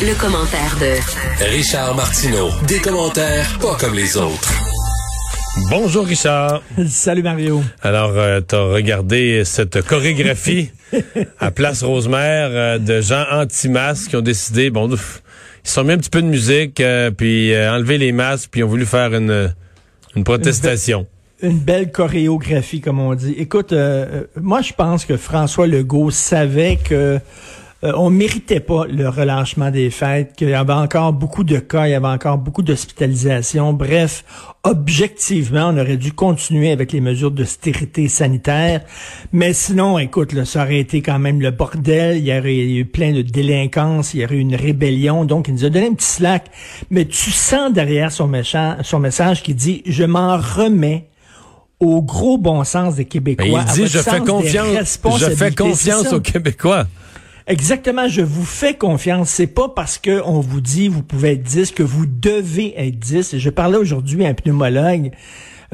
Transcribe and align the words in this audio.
le 0.00 0.14
commentaire 0.14 0.76
de 0.78 1.44
Richard 1.56 1.96
Martineau. 1.96 2.50
Des 2.68 2.78
commentaires 2.78 3.58
pas 3.60 3.74
comme 3.74 3.94
les 3.94 4.16
autres. 4.16 4.52
Bonjour 5.70 6.06
Richard. 6.06 6.62
Salut 6.86 7.24
Mario. 7.24 7.62
Alors, 7.82 8.12
euh, 8.14 8.40
tu 8.46 8.54
as 8.54 8.62
regardé 8.62 9.42
cette 9.44 9.82
chorégraphie 9.82 10.70
à 11.40 11.50
Place 11.50 11.82
Rosemère 11.82 12.50
euh, 12.52 12.78
de 12.78 13.00
gens 13.00 13.24
anti-masques 13.32 14.10
qui 14.10 14.16
ont 14.16 14.20
décidé, 14.20 14.70
bon, 14.70 14.88
ils 14.88 14.98
se 15.64 15.74
sont 15.74 15.82
mis 15.82 15.94
un 15.94 15.98
petit 15.98 16.10
peu 16.10 16.22
de 16.22 16.28
musique, 16.28 16.80
euh, 16.80 17.10
puis 17.10 17.52
euh, 17.52 17.74
enlevé 17.74 17.98
les 17.98 18.12
masques, 18.12 18.50
puis 18.52 18.62
ont 18.62 18.68
voulu 18.68 18.86
faire 18.86 19.12
une, 19.14 19.52
une 20.14 20.22
protestation. 20.22 21.06
Une 21.42 21.58
belle 21.58 21.90
chorégraphie, 21.90 22.80
comme 22.80 23.00
on 23.00 23.14
dit. 23.14 23.34
Écoute, 23.36 23.74
moi, 24.40 24.60
je 24.60 24.72
pense 24.72 25.04
que 25.04 25.16
François 25.16 25.66
Legault 25.66 26.10
savait 26.10 26.76
que 26.76 27.20
euh, 27.84 27.92
on 27.94 28.10
méritait 28.10 28.58
pas 28.58 28.86
le 28.86 29.08
relâchement 29.08 29.70
des 29.70 29.90
fêtes, 29.90 30.34
qu'il 30.36 30.48
y 30.48 30.54
avait 30.54 30.72
encore 30.72 31.12
beaucoup 31.12 31.44
de 31.44 31.58
cas, 31.58 31.86
il 31.86 31.92
y 31.92 31.94
avait 31.94 32.08
encore 32.08 32.36
beaucoup 32.36 32.62
d'hospitalisations. 32.62 33.72
Bref, 33.72 34.24
objectivement, 34.64 35.68
on 35.68 35.78
aurait 35.78 35.96
dû 35.96 36.12
continuer 36.12 36.72
avec 36.72 36.90
les 36.90 37.00
mesures 37.00 37.30
d'austérité 37.30 38.08
sanitaire. 38.08 38.80
Mais 39.32 39.52
sinon, 39.52 39.96
écoute, 39.96 40.32
là, 40.32 40.44
ça 40.44 40.64
aurait 40.64 40.80
été 40.80 41.02
quand 41.02 41.20
même 41.20 41.40
le 41.40 41.52
bordel. 41.52 42.16
Il 42.16 42.26
y 42.26 42.36
aurait 42.36 42.56
eu 42.56 42.84
plein 42.84 43.12
de 43.12 43.22
délinquance, 43.22 44.12
il 44.12 44.22
y 44.22 44.24
aurait 44.24 44.34
eu 44.34 44.40
une 44.40 44.56
rébellion. 44.56 45.24
Donc, 45.24 45.46
il 45.46 45.54
nous 45.54 45.64
a 45.64 45.70
donné 45.70 45.86
un 45.86 45.94
petit 45.94 46.06
slack. 46.06 46.46
Mais 46.90 47.04
tu 47.04 47.30
sens 47.30 47.72
derrière 47.72 48.10
son, 48.10 48.26
méchant, 48.26 48.76
son 48.82 48.98
message 48.98 49.44
qui 49.44 49.54
dit, 49.54 49.84
je 49.86 50.02
m'en 50.02 50.36
remets 50.36 51.06
au 51.78 52.02
gros 52.02 52.38
bon 52.38 52.64
sens 52.64 52.96
des 52.96 53.04
Québécois. 53.04 53.64
Il 53.68 53.72
dit, 53.72 53.86
je 53.86 53.98
fais 53.98 54.18
confiance, 54.18 54.98
je 55.20 55.30
fais 55.30 55.54
confiance 55.54 56.12
aux 56.12 56.20
Québécois. 56.20 56.86
Exactement, 57.50 58.08
je 58.08 58.20
vous 58.20 58.44
fais 58.44 58.74
confiance. 58.74 59.30
C'est 59.30 59.46
pas 59.46 59.70
parce 59.70 59.96
que 59.96 60.20
on 60.26 60.40
vous 60.40 60.60
dit 60.60 60.88
vous 60.88 61.02
pouvez 61.02 61.32
être 61.32 61.42
10 61.42 61.72
que 61.72 61.82
vous 61.82 62.04
devez 62.04 62.74
être 62.76 62.98
10. 62.98 63.32
Et 63.34 63.38
Je 63.38 63.48
parlais 63.48 63.78
aujourd'hui 63.78 64.26
à 64.26 64.28
un 64.28 64.34
pneumologue. 64.34 65.12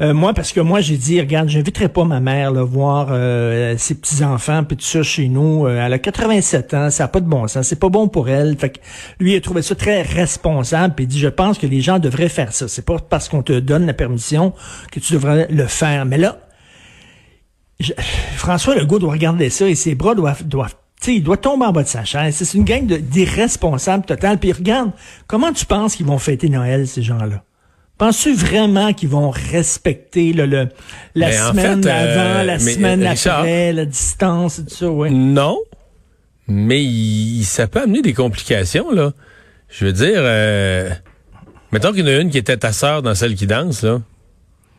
Euh, 0.01 0.13
moi, 0.13 0.33
parce 0.33 0.51
que 0.53 0.59
moi, 0.61 0.79
j'ai 0.81 0.97
dit, 0.97 1.19
regarde, 1.21 1.47
j'inviterai 1.49 1.87
pas 1.89 2.03
ma 2.03 2.19
mère 2.21 2.51
là, 2.51 2.63
voir 2.63 3.07
euh, 3.11 3.75
ses 3.77 3.95
petits-enfants 3.95 4.63
puis 4.65 4.75
tout 4.77 4.85
ça 4.85 5.03
chez 5.03 5.27
nous. 5.29 5.65
Euh, 5.67 5.85
elle 5.85 5.91
a 5.93 5.99
87 5.99 6.73
ans, 6.73 6.89
ça 6.89 7.03
n'a 7.05 7.07
pas 7.09 7.19
de 7.21 7.27
bon 7.27 7.47
sens, 7.47 7.67
c'est 7.67 7.79
pas 7.79 7.87
bon 7.89 8.07
pour 8.09 8.27
elle. 8.29 8.57
Fait 8.57 8.69
que 8.71 8.79
lui, 9.19 9.33
il 9.33 9.37
a 9.37 9.41
trouvé 9.41 9.61
ça 9.61 9.73
très 9.75 10.01
responsable 10.01 10.95
puis 10.95 11.05
il 11.05 11.07
dit, 11.07 11.19
je 11.19 11.29
pense 11.29 11.57
que 11.57 11.67
les 11.67 11.79
gens 11.81 11.99
devraient 11.99 12.27
faire 12.29 12.53
ça. 12.53 12.67
C'est 12.69 12.85
pas 12.85 12.97
parce 12.99 13.27
qu'on 13.29 13.41
te 13.43 13.57
donne 13.59 13.85
la 13.85 13.93
permission 13.93 14.53
que 14.91 14.99
tu 15.01 15.13
devrais 15.13 15.47
le 15.49 15.65
faire. 15.65 16.05
Mais 16.05 16.17
là, 16.17 16.39
je- 17.81 17.93
François 18.35 18.75
Legault 18.75 18.99
doit 18.99 19.11
regarder 19.13 19.49
ça 19.49 19.67
et 19.67 19.75
ses 19.75 19.95
bras 19.95 20.13
doivent, 20.15 20.45
doivent 20.45 20.75
sais, 21.05 21.15
il 21.15 21.23
doit 21.23 21.37
tomber 21.37 21.65
en 21.65 21.71
bas 21.71 21.83
de 21.83 21.87
sa 21.87 22.03
chaise. 22.03 22.35
C'est 22.35 22.57
une 22.57 22.63
gang 22.63 22.85
d'irresponsables 22.85 24.05
total. 24.05 24.37
Puis 24.39 24.51
regarde, 24.51 24.91
comment 25.27 25.51
tu 25.53 25.65
penses 25.65 25.95
qu'ils 25.95 26.05
vont 26.05 26.17
fêter 26.17 26.49
Noël, 26.49 26.87
ces 26.87 27.01
gens-là? 27.01 27.43
Penses-tu 27.97 28.33
vraiment 28.33 28.91
qu'ils 28.93 29.07
vont 29.09 29.29
respecter 29.29 30.33
le, 30.33 30.45
le- 30.45 30.67
la 31.15 31.29
Ben, 31.29 31.41
en 31.43 31.49
semaine 31.51 31.83
fait, 31.83 31.89
d'avant, 31.89 32.39
euh, 32.39 32.43
la 32.43 32.53
mais, 32.53 32.59
semaine 32.73 33.03
euh, 33.03 33.09
Richard- 33.09 33.39
après, 33.39 33.71
la 33.73 33.85
distance 33.85 34.59
et 34.59 34.63
tout 34.65 34.75
ça, 34.75 34.89
ouais? 34.89 35.09
Non, 35.09 35.57
mais 36.47 36.83
il- 36.83 37.43
ça 37.45 37.67
peut 37.67 37.81
amener 37.81 38.01
des 38.01 38.13
complications, 38.13 38.91
là. 38.91 39.13
Je 39.69 39.85
veux 39.85 39.93
dire, 39.93 40.17
euh, 40.17 40.89
mettons 41.71 41.91
qu'il 41.93 42.01
y 42.01 42.03
en 42.03 42.07
a 42.07 42.19
une 42.19 42.29
qui 42.29 42.37
était 42.37 42.57
ta 42.57 42.73
sœur 42.73 43.01
dans 43.01 43.15
celle 43.15 43.35
qui 43.35 43.47
danse, 43.47 43.81
là. 43.83 44.01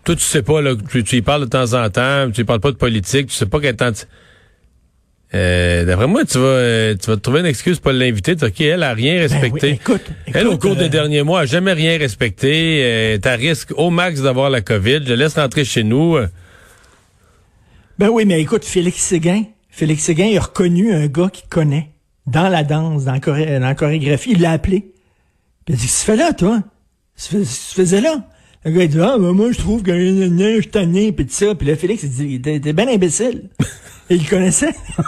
Toi, 0.04 0.14
tu 0.14 0.22
sais 0.22 0.42
pas, 0.42 0.60
là, 0.60 0.74
tu, 0.91 1.02
tu 1.02 1.16
y 1.16 1.22
parles 1.22 1.41
de 1.47 1.48
temps 1.50 1.72
en 1.72 1.88
temps, 1.91 2.30
tu 2.30 2.42
y 2.42 2.44
parles 2.44 2.60
pas 2.60 2.70
de 2.70 2.77
politique, 2.77 3.28
tu 3.28 3.34
sais 3.34 3.47
pas 3.47 3.60
qu'elle 3.60 3.77
tente... 3.77 4.06
Euh, 5.34 5.84
D'après 5.84 6.06
moi, 6.06 6.24
tu 6.24 6.38
vas, 6.38 6.44
euh, 6.44 6.94
tu 6.94 7.08
vas 7.10 7.16
te 7.16 7.20
trouver 7.20 7.41
une 7.41 7.46
excuse 7.46 7.78
pour 7.80 7.92
l'inviter. 7.92 8.36
Tu 8.36 8.44
OK, 8.44 8.60
elle 8.60 8.82
a 8.82 8.94
rien 8.94 9.19
respecté. 9.19 9.48
Ben 9.50 9.69
oui, 9.69 9.78
écoute, 9.80 10.02
elle, 10.32 10.46
au 10.46 10.56
cours 10.56 10.77
des 10.77 10.84
euh, 10.84 10.88
derniers 10.88 11.22
mois, 11.22 11.41
a 11.41 11.46
jamais 11.46 11.72
rien 11.72 11.98
respecté. 11.98 12.80
Euh, 12.84 13.19
T'as 13.19 13.36
risque 13.36 13.72
au 13.77 13.91
max 13.91 14.22
d'avoir 14.22 14.50
la 14.50 14.60
COVID. 14.60 15.00
Je 15.04 15.10
la 15.10 15.16
laisse 15.24 15.34
rentrer 15.34 15.64
chez 15.64 15.82
nous. 15.82 16.16
Euh, 16.16 16.28
Ben 17.98 18.09
oui, 18.09 18.25
mais 18.25 18.41
écoute, 18.41 18.64
Félix 18.64 18.98
Séguin, 19.03 19.42
Félix 19.70 20.03
Séguin, 20.04 20.26
il 20.26 20.38
a 20.38 20.42
reconnu 20.42 20.92
un 20.92 21.06
gars 21.06 21.28
qu'il 21.32 21.48
connaît 21.48 21.91
dans 22.26 22.48
la 22.48 22.62
danse, 22.62 23.04
dans 23.04 23.12
la, 23.12 23.19
choré- 23.20 23.47
dans 23.58 23.66
la 23.66 23.75
chorégraphie. 23.75 24.32
Il 24.32 24.41
l'a 24.43 24.53
appelé. 24.53 24.81
Puis 25.64 25.69
il 25.69 25.75
a 25.75 25.76
dit, 25.76 25.82
qu'est-ce 25.87 26.00
que 26.06 26.12
tu 26.12 26.12
fais 26.12 26.16
là, 26.16 26.32
toi? 26.32 26.62
Qu'est-ce 27.16 27.31
que 27.31 27.43
tu 27.43 27.75
faisais 27.82 28.00
là? 28.00 28.25
Le 28.64 28.70
gars, 28.72 28.82
il 28.84 28.88
dit, 28.88 29.00
ah, 29.00 29.16
ben 29.19 29.32
moi, 29.32 29.50
je 29.53 29.58
trouve 29.58 29.82
que 29.82 29.93
je 29.93 30.60
suis 30.60 30.70
tanné, 30.70 31.12
puis 31.12 31.26
tout 31.26 31.32
ça. 31.32 31.54
Puis 31.54 31.66
là, 31.66 31.76
Félix, 31.76 32.03
il 32.04 32.10
dit, 32.10 32.41
t'es 32.41 32.60
t'es 32.60 32.72
bien 32.72 32.88
imbécile. 32.88 33.48
Et 34.09 34.17
il 34.17 34.28
connaissait. 34.28 34.75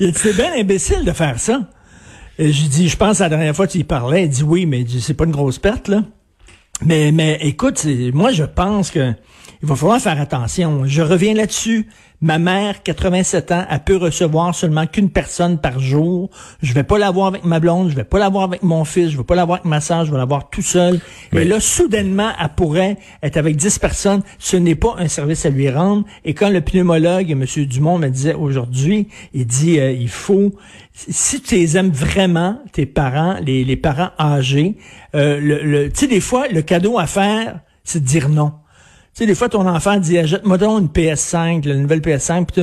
il 0.00 0.08
a 0.08 0.10
dit, 0.10 0.18
c'est 0.18 0.34
bien 0.34 0.52
imbécile 0.56 1.04
de 1.04 1.12
faire 1.12 1.38
ça. 1.38 1.68
Et 2.38 2.50
j'ai 2.52 2.68
dit, 2.68 2.88
je 2.88 2.96
pense, 2.96 3.18
la 3.18 3.28
dernière 3.28 3.54
fois 3.54 3.66
y 3.74 3.84
parlais, 3.84 4.24
il 4.24 4.28
dit, 4.30 4.42
oui, 4.42 4.66
mais 4.66 4.84
c'est 5.00 5.14
pas 5.14 5.24
une 5.24 5.32
grosse 5.32 5.58
perte, 5.58 5.88
là. 5.88 6.02
Mais, 6.84 7.12
mais 7.12 7.38
écoute, 7.42 7.86
moi, 8.12 8.32
je 8.32 8.44
pense 8.44 8.90
que 8.90 9.12
il 9.62 9.68
va 9.68 9.76
falloir 9.76 10.00
faire 10.00 10.20
attention. 10.20 10.82
Je 10.86 11.02
reviens 11.02 11.34
là-dessus. 11.34 11.86
Ma 12.24 12.38
mère, 12.38 12.84
87 12.84 13.50
ans, 13.50 13.64
elle 13.68 13.80
peut 13.80 13.96
recevoir 13.96 14.54
seulement 14.54 14.86
qu'une 14.86 15.10
personne 15.10 15.58
par 15.58 15.80
jour. 15.80 16.30
Je 16.62 16.72
vais 16.72 16.84
pas 16.84 16.96
l'avoir 16.96 17.26
avec 17.26 17.44
ma 17.44 17.58
blonde, 17.58 17.90
je 17.90 17.96
vais 17.96 18.04
pas 18.04 18.20
l'avoir 18.20 18.44
avec 18.44 18.62
mon 18.62 18.84
fils, 18.84 19.10
je 19.10 19.16
vais 19.18 19.24
pas 19.24 19.34
l'avoir 19.34 19.58
avec 19.58 19.64
ma 19.68 19.80
soeur, 19.80 20.04
je 20.04 20.12
vais 20.12 20.18
l'avoir 20.18 20.48
tout 20.48 20.62
seul. 20.62 21.00
Mais- 21.32 21.42
Et 21.42 21.44
là, 21.44 21.58
soudainement, 21.58 22.30
elle 22.40 22.48
pourrait 22.50 22.96
être 23.24 23.36
avec 23.38 23.56
10 23.56 23.80
personnes. 23.80 24.22
Ce 24.38 24.56
n'est 24.56 24.76
pas 24.76 24.94
un 24.98 25.08
service 25.08 25.44
à 25.46 25.50
lui 25.50 25.68
rendre. 25.68 26.04
Et 26.24 26.32
quand 26.32 26.48
le 26.50 26.60
pneumologue, 26.60 27.28
M. 27.32 27.44
Dumont, 27.66 27.98
me 27.98 28.08
disait 28.08 28.34
aujourd'hui, 28.34 29.08
il 29.34 29.44
dit, 29.46 29.80
euh, 29.80 29.90
il 29.90 30.08
faut, 30.08 30.52
si 30.92 31.40
tu 31.40 31.56
les 31.56 31.76
aimes 31.76 31.90
vraiment, 31.90 32.60
tes 32.70 32.86
parents, 32.86 33.36
les, 33.44 33.64
les 33.64 33.76
parents 33.76 34.10
âgés, 34.20 34.76
euh, 35.16 35.40
le, 35.40 35.60
le- 35.64 35.90
tu 35.90 36.00
sais, 36.00 36.06
des 36.06 36.20
fois, 36.20 36.46
le 36.46 36.62
cadeau 36.62 37.00
à 37.00 37.08
faire, 37.08 37.58
c'est 37.82 37.98
de 38.00 38.06
dire 38.06 38.28
non. 38.28 38.52
Tu 39.14 39.18
sais, 39.18 39.26
des 39.26 39.34
fois, 39.34 39.50
ton 39.50 39.66
enfant 39.66 39.98
dit, 39.98 40.16
achète-moi 40.16 40.56
donc 40.56 40.80
une 40.80 40.88
PS5, 40.88 41.68
la 41.68 41.74
nouvelle 41.74 42.00
PS5. 42.00 42.46
Pis. 42.46 42.62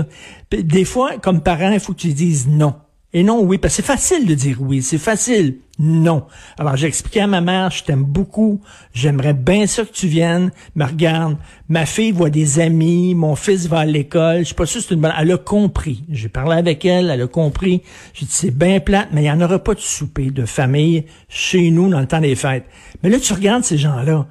Puis 0.49 0.63
des 0.63 0.85
fois, 0.85 1.17
comme 1.21 1.41
parent, 1.41 1.71
il 1.71 1.79
faut 1.79 1.93
que 1.93 1.99
tu 1.99 2.13
dises 2.13 2.47
non. 2.47 2.73
Et 3.11 3.23
non, 3.23 3.41
oui, 3.41 3.57
parce 3.57 3.75
que 3.75 3.81
c'est 3.81 3.87
facile 3.87 4.27
de 4.27 4.35
dire 4.35 4.57
oui, 4.59 4.83
c'est 4.83 4.99
facile. 4.99 5.57
Non. 5.79 6.25
Alors, 6.59 6.75
j'ai 6.75 6.85
expliqué 6.85 7.21
à 7.21 7.27
ma 7.27 7.41
mère, 7.41 7.71
je 7.71 7.83
t'aime 7.83 8.03
beaucoup, 8.03 8.61
j'aimerais 8.93 9.33
bien 9.33 9.65
ça 9.65 9.83
que 9.83 9.91
tu 9.91 10.07
viennes, 10.07 10.51
mais 10.75 10.85
regarde, 10.85 11.37
ma 11.69 11.87
fille 11.87 12.11
voit 12.11 12.29
des 12.29 12.59
amis, 12.59 13.15
mon 13.15 13.35
fils 13.35 13.67
va 13.67 13.79
à 13.79 13.85
l'école, 13.85 14.39
je 14.39 14.43
suis 14.45 14.55
pas 14.55 14.67
sûr 14.67 14.81
c'est 14.81 14.93
une 14.93 15.01
bonne... 15.01 15.13
Elle 15.17 15.31
a 15.31 15.37
compris. 15.37 16.03
J'ai 16.09 16.29
parlé 16.29 16.57
avec 16.57 16.85
elle, 16.85 17.09
elle 17.09 17.21
a 17.21 17.27
compris. 17.27 17.81
J'ai 18.13 18.25
dit, 18.25 18.31
c'est 18.31 18.55
bien 18.55 18.79
plate, 18.79 19.07
mais 19.11 19.21
il 19.21 19.23
n'y 19.23 19.31
en 19.31 19.41
aura 19.41 19.57
pas 19.57 19.73
de 19.73 19.79
souper 19.79 20.29
de 20.29 20.45
famille 20.45 21.05
chez 21.29 21.71
nous 21.71 21.89
dans 21.89 21.99
le 21.99 22.07
temps 22.07 22.21
des 22.21 22.35
fêtes. 22.35 22.65
Mais 23.01 23.09
là, 23.09 23.19
tu 23.19 23.33
regardes 23.33 23.63
ces 23.63 23.77
gens-là. 23.77 24.27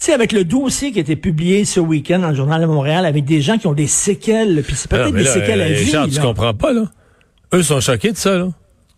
Tu 0.00 0.06
sais, 0.06 0.12
avec 0.14 0.32
le 0.32 0.44
dossier 0.44 0.92
qui 0.92 0.98
a 0.98 1.02
été 1.02 1.14
publié 1.14 1.66
ce 1.66 1.78
week-end 1.78 2.20
dans 2.20 2.30
le 2.30 2.34
Journal 2.34 2.58
de 2.62 2.66
Montréal, 2.66 3.04
avec 3.04 3.26
des 3.26 3.42
gens 3.42 3.58
qui 3.58 3.66
ont 3.66 3.74
des 3.74 3.86
séquelles, 3.86 4.62
puis 4.62 4.74
c'est 4.74 4.90
non, 4.90 4.96
peut-être 4.96 5.14
des 5.14 5.24
là, 5.24 5.32
séquelles 5.34 5.60
à 5.60 5.64
euh, 5.66 5.74
vie. 5.74 5.84
Richard, 5.84 6.08
tu 6.08 6.14
là. 6.14 6.22
comprends 6.22 6.54
pas, 6.54 6.72
là. 6.72 6.84
Eux 7.52 7.62
sont 7.62 7.82
choqués 7.82 8.12
de 8.12 8.16
ça, 8.16 8.38
là. 8.38 8.48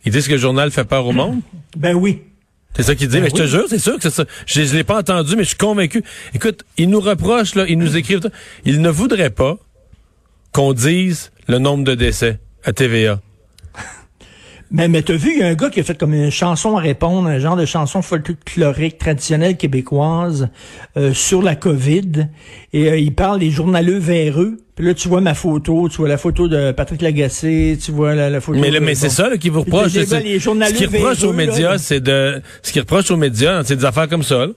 Ils 0.04 0.12
disent 0.12 0.28
que 0.28 0.32
le 0.32 0.38
journal 0.38 0.70
fait 0.70 0.84
peur 0.84 1.04
au 1.04 1.12
monde. 1.12 1.40
Ben 1.76 1.94
oui. 1.94 2.22
C'est 2.76 2.84
ça 2.84 2.94
qu'ils 2.94 3.08
disent. 3.08 3.16
Ben 3.16 3.24
mais 3.24 3.30
je 3.30 3.42
te 3.42 3.48
jure, 3.48 3.64
c'est 3.68 3.80
sûr 3.80 3.96
que 3.96 4.02
c'est 4.02 4.10
ça. 4.10 4.24
Je, 4.46 4.62
je 4.62 4.76
l'ai 4.76 4.84
pas 4.84 5.00
entendu, 5.00 5.34
mais 5.34 5.42
je 5.42 5.48
suis 5.48 5.58
convaincu. 5.58 6.04
Écoute, 6.34 6.64
ils 6.78 6.88
nous 6.88 7.00
reprochent, 7.00 7.56
là, 7.56 7.64
ils 7.68 7.78
nous 7.78 7.96
écrivent. 7.96 8.20
Ils 8.64 8.80
ne 8.80 8.88
voudraient 8.88 9.30
pas 9.30 9.56
qu'on 10.52 10.72
dise 10.72 11.32
le 11.48 11.58
nombre 11.58 11.82
de 11.82 11.96
décès 11.96 12.38
à 12.62 12.72
TVA. 12.72 13.20
Mais, 14.74 14.88
mais 14.88 15.02
t'as 15.02 15.14
vu, 15.14 15.32
il 15.34 15.40
y 15.40 15.42
a 15.42 15.48
un 15.48 15.54
gars 15.54 15.68
qui 15.68 15.80
a 15.80 15.82
fait 15.84 15.98
comme 15.98 16.14
une 16.14 16.30
chanson 16.30 16.76
à 16.78 16.80
répondre, 16.80 17.28
un 17.28 17.38
genre 17.38 17.56
de 17.56 17.66
chanson 17.66 18.00
folklorique 18.00 18.96
traditionnelle 18.96 19.56
québécoise 19.58 20.48
euh, 20.96 21.12
sur 21.12 21.42
la 21.42 21.54
COVID. 21.56 22.28
Et 22.72 22.88
euh, 22.90 22.96
il 22.96 23.14
parle 23.14 23.40
des 23.40 23.50
journaleux 23.50 23.98
véreux. 23.98 24.56
Puis 24.74 24.86
là, 24.86 24.94
tu 24.94 25.08
vois 25.08 25.20
ma 25.20 25.34
photo, 25.34 25.88
tu 25.90 25.98
vois 25.98 26.08
la 26.08 26.16
photo 26.16 26.48
de 26.48 26.72
Patrick 26.72 27.02
Lagacé, 27.02 27.78
tu 27.84 27.92
vois 27.92 28.14
la, 28.14 28.30
la 28.30 28.40
photo... 28.40 28.58
Mais, 28.58 28.70
là, 28.70 28.80
mais 28.80 28.94
c'est 28.94 29.10
ça 29.10 29.28
là, 29.28 29.36
qui 29.36 29.50
vous 29.50 29.60
reproche. 29.60 29.92
les- 30.00 30.06
les 30.20 30.40
ce 30.68 30.72
qui 30.74 30.86
reproche 30.86 31.22
aux 31.24 31.32
médias, 31.34 31.76
c'est 31.78 32.00
de. 32.00 32.40
Ce 32.62 32.72
qui 32.72 32.80
reproche 32.80 33.10
aux 33.10 33.16
médias, 33.18 33.62
c'est 33.64 33.76
des 33.76 33.84
affaires 33.84 34.08
comme 34.08 34.22
ça. 34.22 34.46
là. 34.46 34.52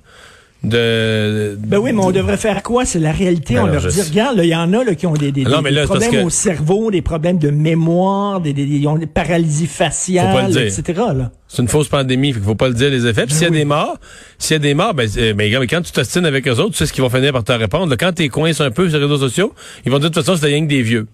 De. 0.64 1.56
Ben 1.60 1.78
oui, 1.78 1.92
mais 1.94 2.02
on 2.04 2.12
devrait 2.12 2.38
faire 2.38 2.64
quoi? 2.64 2.86
C'est 2.86 2.98
la 3.00 3.12
réalité. 3.12 3.54
Ben 3.54 3.64
on 3.64 3.68
leur 3.68 3.82
dit, 3.86 3.92
sais. 3.92 4.10
regarde, 4.10 4.38
là, 4.38 4.44
il 4.44 4.50
y 4.50 4.56
en 4.56 4.74
a 4.74 4.84
là, 4.84 4.96
qui 4.96 5.06
ont 5.06 5.14
des, 5.14 5.32
des, 5.32 5.44
Non, 5.44 5.58
des- 5.58 5.62
mais 5.64 5.72
là, 5.72 5.84
problèmes 5.84 6.12
que- 6.12 6.24
au 6.24 6.30
cerveau, 6.32 6.90
des 6.90 7.04
problèmes 7.04 7.38
de 7.38 7.52
mémoire, 7.52 8.42
des, 8.42 8.52
des, 8.54 8.66
des- 8.66 8.78
ils 8.78 8.88
ont 8.88 8.98
des 8.98 9.06
paralysies 9.06 9.68
faciales, 9.68 10.58
etc. 10.58 11.02
C'est 11.48 11.62
une 11.62 11.68
fausse 11.68 11.88
pandémie, 11.88 12.30
il 12.30 12.42
faut 12.42 12.56
pas 12.56 12.68
le 12.68 12.74
dire 12.74 12.90
les 12.90 13.06
effets. 13.06 13.26
Puis 13.26 13.36
s'il 13.36 13.44
y 13.44 13.46
a 13.46 13.50
Ben 13.50 13.54
oui. 13.54 13.60
des 13.60 13.66
morts, 13.66 13.98
s'il 14.40 14.54
y 14.54 14.56
a 14.56 14.60
des 14.60 14.74
morts, 14.74 14.94
ben, 14.96 15.08
ben, 15.08 15.46
regarde, 15.46 15.66
quand 15.70 15.82
tu 15.82 15.92
t'ostines 15.92 16.26
avec 16.26 16.48
eux 16.48 16.52
autres, 16.54 16.72
tu 16.72 16.78
sais 16.78 16.86
ce 16.88 16.94
qu'ils 16.94 17.04
vont 17.04 17.10
finir 17.10 17.32
par 17.32 17.44
te 17.44 17.52
répondre. 17.52 17.88
Là, 17.92 17.98
quand 17.98 18.12
t'es 18.14 18.30
coincé 18.30 18.64
un 18.64 18.72
peu 18.72 18.90
sur 18.90 18.98
les 18.98 19.06
réseaux 19.06 19.20
sociaux, 19.20 19.54
ils 19.86 19.92
vont 19.92 20.00
dire 20.00 20.10
de 20.10 20.16
toute 20.16 20.26
façon, 20.26 20.38
c'est 20.40 20.48
rien 20.48 20.64
que 20.64 20.70
des 20.70 20.82
vieux. 20.82 21.06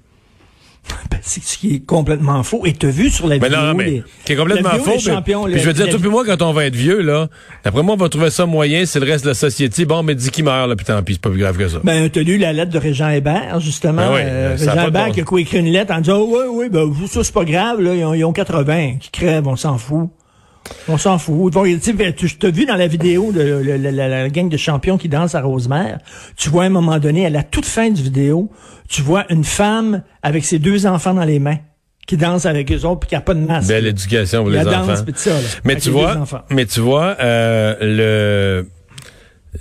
Ben, 1.12 1.19
c'est 1.22 1.44
ce 1.44 1.57
qui 1.57 1.75
est 1.75 1.80
complètement 1.86 2.42
faux. 2.44 2.66
Et 2.66 2.74
t'as 2.74 2.88
vu 2.89 3.10
sur 3.10 3.28
la 3.28 3.38
Mais 3.38 3.48
vidéo... 3.50 3.62
non, 3.62 3.74
mais 3.74 3.83
les- 3.86 4.04
qui 4.25 4.33
est 4.33 4.36
complètement 4.36 4.69
vidéo 4.72 4.86
faux. 4.86 5.22
puis 5.24 5.33
la- 5.51 5.57
je 5.57 5.66
veux 5.68 5.74
dire, 5.74 5.89
toi 5.89 6.00
puis 6.00 6.10
moi, 6.10 6.24
quand 6.25 6.42
on 6.42 6.54
va 6.54 6.66
être 6.66 6.75
vieux, 6.75 7.01
là, 7.01 7.28
d'après 7.63 7.83
moi, 7.83 7.94
on 7.95 7.98
va 7.98 8.10
trouver 8.10 8.30
ça 8.30 8.45
moyen, 8.45 8.86
c'est 8.86 9.00
le 9.00 9.06
reste 9.06 9.24
de 9.25 9.30
la 9.30 9.36
société. 9.36 9.86
Bon, 9.86 10.04
mais 10.04 10.16
dis 10.16 10.31
qui 10.31 10.42
meurt, 10.42 10.68
là, 10.69 10.75
puis 10.75 10.86
tant 10.86 11.01
pis, 11.04 11.13
c'est 11.13 11.22
pas 11.22 11.30
plus 11.30 11.39
grave 11.39 11.57
que 11.57 11.68
ça. 11.68 11.80
Ben, 11.83 12.10
t'as 12.10 12.22
lu 12.22 12.38
la 12.38 12.54
lettre 12.54 12.72
de 12.72 12.78
Régent 12.80 13.10
Hébert, 13.10 13.60
justement. 13.60 14.07
Ben 14.10 14.13
oui, 14.13 14.22
Euh, 14.24 14.56
Régent 14.57 14.88
Hébert 14.88 15.06
bon 15.07 15.12
qui 15.12 15.22
a 15.22 15.39
écrit 15.39 15.57
une 15.60 15.72
lettre 15.72 15.94
en 15.94 16.00
disant, 16.01 16.18
oh, 16.19 16.30
oui, 16.31 16.45
oui, 16.51 16.69
ben, 16.69 16.92
ça, 17.07 17.24
c'est 17.24 17.34
pas 17.34 17.45
grave, 17.45 17.81
là, 17.81 17.94
ils 17.94 18.04
ont, 18.06 18.13
ils 18.13 18.24
ont 18.24 18.34
80, 18.34 18.95
qui 19.00 19.12
crèvent, 19.12 19.48
on 19.48 19.56
s'en 19.56 19.77
fout. 19.77 20.10
On 20.88 20.98
s'en 20.98 21.18
fout. 21.18 21.52
Bon, 21.54 21.63
tu 21.63 21.80
sais, 21.81 22.13
tu 22.13 22.38
t'as 22.38 22.52
vu 22.52 22.66
dans 22.66 22.75
la 22.75 22.88
vidéo 22.88 23.31
de 23.31 23.42
la, 23.42 23.78
la- 23.78 23.92
la- 23.92 24.08
la 24.08 24.30
gang 24.30 24.48
de 24.50 24.58
champions 24.58 24.98
qui 24.98 25.10
danse 25.10 25.36
à 25.36 25.42
Rosemère. 25.42 26.00
Tu 26.38 26.50
vois 26.50 26.63
à 26.63 26.66
un 26.68 26.69
moment 26.69 26.98
donné, 27.00 27.25
à 27.25 27.30
la 27.30 27.44
toute 27.44 27.66
fin 27.66 27.90
du 27.90 28.02
vidéo, 28.04 28.50
tu 28.88 29.02
vois 29.02 29.25
une 29.31 29.44
femme 29.44 30.04
avec 30.24 30.46
ses 30.46 30.60
deux 30.60 30.86
enfants 30.86 31.13
dans 31.13 31.24
les 31.25 31.40
mains 31.40 31.58
qui 32.08 32.18
danse 32.18 32.46
avec 32.46 32.72
eux 32.72 32.86
autres 32.86 33.02
puis 33.02 33.10
qui 33.10 33.16
a 33.16 33.22
pas 33.22 33.34
de 33.34 33.40
masque. 33.42 33.68
Belle 33.69 33.88
éducation 33.88 34.42
pour 34.42 34.50
les 34.52 34.63
danse, 34.63 34.90
enfants. 34.90 35.04
tout 35.06 35.13
ça, 35.16 35.30
là, 35.34 35.40
mais 35.63 35.75
tu 35.75 35.90
les 35.90 35.96
deux 35.96 36.02
vois, 36.02 36.18
enfants. 36.18 36.42
mais 36.50 36.66
tu 36.66 36.80
vois, 36.80 37.16
le 37.81 38.66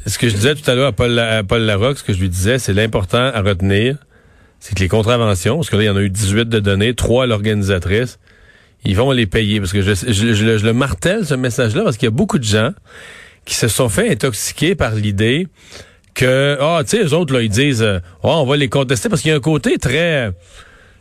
ce 0.06 0.18
que 0.18 0.28
je 0.28 0.34
disais 0.36 0.54
tout 0.54 0.68
à 0.70 0.74
l'heure 0.74 0.88
à 0.88 0.92
Paul, 0.92 1.18
à 1.18 1.42
Paul 1.42 1.62
Larocque, 1.62 1.98
ce 1.98 2.04
que 2.04 2.12
je 2.12 2.20
lui 2.20 2.28
disais, 2.28 2.58
c'est 2.58 2.72
l'important 2.72 3.18
à 3.34 3.40
retenir, 3.42 3.96
c'est 4.60 4.74
que 4.74 4.80
les 4.80 4.88
contraventions, 4.88 5.56
parce 5.56 5.68
que 5.70 5.76
là, 5.76 5.82
il 5.82 5.86
y 5.86 5.90
en 5.90 5.96
a 5.96 6.00
eu 6.02 6.10
18 6.10 6.48
de 6.48 6.60
données, 6.60 6.94
trois 6.94 7.24
à 7.24 7.26
l'organisatrice, 7.26 8.18
ils 8.84 8.96
vont 8.96 9.10
les 9.12 9.26
payer. 9.26 9.60
Parce 9.60 9.72
que 9.72 9.82
je, 9.82 9.92
je, 9.94 10.32
je 10.34 10.44
le- 10.44 10.58
je 10.58 10.64
le 10.66 10.72
martèle, 10.72 11.26
ce 11.26 11.34
message-là, 11.34 11.82
parce 11.84 11.96
qu'il 11.96 12.06
y 12.06 12.12
a 12.12 12.12
beaucoup 12.12 12.38
de 12.38 12.44
gens 12.44 12.70
qui 13.44 13.54
se 13.54 13.68
sont 13.68 13.88
fait 13.88 14.10
intoxiquer 14.10 14.74
par 14.74 14.94
l'idée 14.94 15.46
que, 16.14 16.58
ah, 16.60 16.80
tu 16.82 16.96
sais, 16.96 17.02
les 17.04 17.12
autres, 17.12 17.32
là, 17.34 17.40
ils 17.42 17.48
disent, 17.48 17.82
Ah, 17.82 18.00
on 18.22 18.44
va 18.44 18.56
les 18.56 18.68
contester, 18.68 19.08
parce 19.08 19.22
qu'il 19.22 19.30
y 19.30 19.34
a 19.34 19.36
un 19.36 19.40
côté 19.40 19.78
très... 19.78 20.26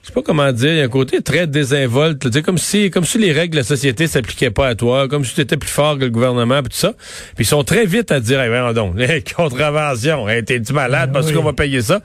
je 0.01 0.07
sais 0.07 0.13
pas 0.13 0.21
comment 0.21 0.51
dire, 0.51 0.71
il 0.71 0.77
y 0.77 0.81
a 0.81 0.85
un 0.85 0.87
côté 0.89 1.21
très 1.21 1.47
désinvolte, 1.47 2.33
là, 2.33 2.41
comme 2.41 2.57
si 2.57 2.89
comme 2.91 3.03
si 3.05 3.17
les 3.17 3.31
règles 3.33 3.53
de 3.53 3.57
la 3.59 3.63
société 3.65 4.07
s'appliquaient 4.07 4.51
pas 4.51 4.67
à 4.67 4.75
toi, 4.75 5.07
comme 5.09 5.25
si 5.25 5.33
tu 5.35 5.41
étais 5.41 5.57
plus 5.57 5.69
fort 5.69 5.97
que 5.97 6.05
le 6.05 6.09
gouvernement 6.11 6.61
puis 6.61 6.69
tout 6.71 6.77
ça. 6.77 6.93
Puis 7.35 7.43
ils 7.43 7.45
sont 7.47 7.63
très 7.63 7.85
vite 7.85 8.11
à 8.11 8.19
dire 8.19 8.39
hey, 8.39 8.47
voyons 8.49 8.71
donc, 8.71 8.93
les 8.97 9.21
contraventions, 9.23 10.29
hey, 10.29 10.45
t'es-tu 10.45 10.71
malade 10.73 11.11
parce 11.11 11.27
oui. 11.27 11.33
qu'on 11.33 11.43
va 11.43 11.53
payer 11.53 11.81
ça? 11.81 12.01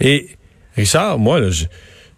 Et 0.00 0.28
Richard, 0.76 1.18
moi 1.18 1.38
là, 1.40 1.50
je- 1.50 1.66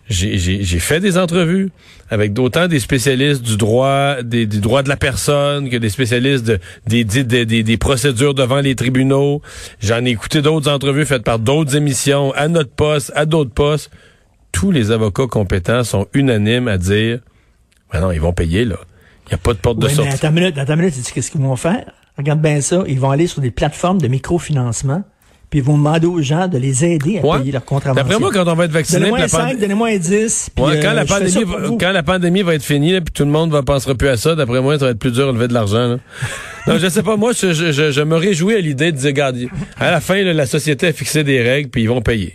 j'ai 0.09 0.79
fait 0.79 1.01
des 1.01 1.19
entrevues 1.19 1.71
avec 2.11 2.33
d'autant 2.33 2.67
des 2.67 2.81
spécialistes 2.81 3.43
du 3.43 3.57
droit, 3.57 4.23
des, 4.23 4.47
des 4.47 4.59
droits 4.59 4.83
de 4.83 4.89
la 4.89 4.97
personne 4.97 5.69
que 5.69 5.77
des 5.77 5.91
spécialistes 5.91 6.45
de, 6.45 6.59
des, 6.87 7.05
des, 7.05 7.45
des, 7.63 7.77
procédures 7.77 8.35
devant 8.35 8.61
les 8.61 8.75
tribunaux. 8.75 9.43
J'en 9.81 10.05
ai 10.05 10.11
écouté 10.11 10.41
d'autres 10.41 10.71
entrevues 10.71 11.05
faites 11.05 11.25
par 11.25 11.39
d'autres 11.39 11.77
émissions, 11.77 12.33
à 12.33 12.49
notre 12.49 12.71
poste, 12.71 13.13
à 13.15 13.27
d'autres 13.27 13.53
postes 13.53 13.91
tous 14.53 14.71
les 14.71 14.91
avocats 14.91 15.27
compétents 15.27 15.85
sont 15.85 16.07
unanimes 16.15 16.69
à 16.69 16.79
dire 16.79 17.21
ben 17.93 18.01
non, 18.01 18.13
ils 18.13 18.21
vont 18.21 18.33
payer, 18.33 18.65
là. 18.65 18.77
Il 19.27 19.31
n'y 19.31 19.35
a 19.35 19.39
pas 19.39 19.53
de 19.53 19.59
porte 19.59 19.79
de 19.79 19.85
Ouais, 19.87 19.91
mais 19.91 19.97
sortie. 19.97 20.15
attends 20.15 20.29
une 20.29 20.35
minute, 20.35 20.59
attends 20.59 20.75
une 20.75 20.81
minute, 20.81 21.13
qu'est-ce 21.13 21.31
qu'ils 21.31 21.41
vont 21.41 21.57
faire? 21.57 21.91
Regarde 22.17 22.41
bien 22.41 22.61
ça, 22.61 22.83
ils 22.87 22.99
vont 22.99 23.11
aller 23.11 23.27
sur 23.27 23.41
des 23.41 23.51
plateformes 23.51 24.01
de 24.01 24.09
microfinancement, 24.09 25.05
puis 25.51 25.61
ils 25.61 25.65
vont 25.65 25.79
demander 25.79 26.07
aux 26.07 26.21
gens 26.21 26.47
de 26.49 26.59
les 26.59 26.85
aider 26.85 27.19
à 27.19 27.27
Ouais. 27.27 27.39
payer 27.39 27.53
leurs 27.53 27.65
contraventions. 27.65 28.03
D'après 28.07 28.19
moi, 28.21 28.31
quand 28.33 28.51
on 28.51 28.55
va 28.55 28.65
être 28.67 28.71
vacciné, 28.73 28.99
Donnez-moi 29.01 29.19
un 29.19 29.23
la, 29.23 29.29
pand- 29.29 29.49
5, 29.49 29.59
donnez-moi 29.61 29.89
un 29.89 29.97
10. 29.97 30.51
puis, 30.55 30.65
Ouais, 30.65 30.81
quand, 30.81 30.89
euh, 30.91 30.95
la 30.95 31.05
pandémie 31.05 31.45
va, 31.45 31.59
vous. 31.67 31.79
quand 31.79 31.93
la 31.93 32.03
pandémie 32.03 32.43
va 32.43 32.55
être 32.55 32.63
finie, 32.65 32.93
là, 32.93 33.01
puis 33.01 33.13
tout 33.13 33.25
le 33.25 33.31
monde 33.31 33.51
va 33.51 33.63
pensera 33.63 33.95
plus 33.95 34.09
à 34.09 34.17
ça, 34.17 34.35
d'après 34.35 34.61
moi, 34.61 34.79
ça 34.79 34.85
va 34.87 34.91
être 34.91 34.99
plus 34.99 35.13
dur 35.13 35.27
de 35.29 35.33
lever 35.33 35.49
de 35.49 35.55
l'argent. 35.55 35.97
non, 36.67 36.79
je 36.79 36.89
sais 36.89 37.03
pas. 37.03 37.17
Moi, 37.17 37.33
je, 37.33 37.53
je, 37.53 37.73
je- 37.73 37.91
je 37.93 38.01
me 38.03 38.17
réjouis 38.17 38.55
à 38.55 38.61
l'idée 38.61 38.93
de 38.93 38.97
dire, 38.99 39.07
regarde, 39.09 39.39
à 39.79 39.91
la 39.91 40.01
fin, 40.01 40.23
là, 40.23 40.33
la 40.33 40.47
société 40.47 40.89
a 40.89 40.93
fixé 40.93 41.25
des 41.25 41.41
règles, 41.43 41.71
puis 41.71 41.83
ils 41.83 41.89
vont 41.89 42.03
payer. 42.03 42.35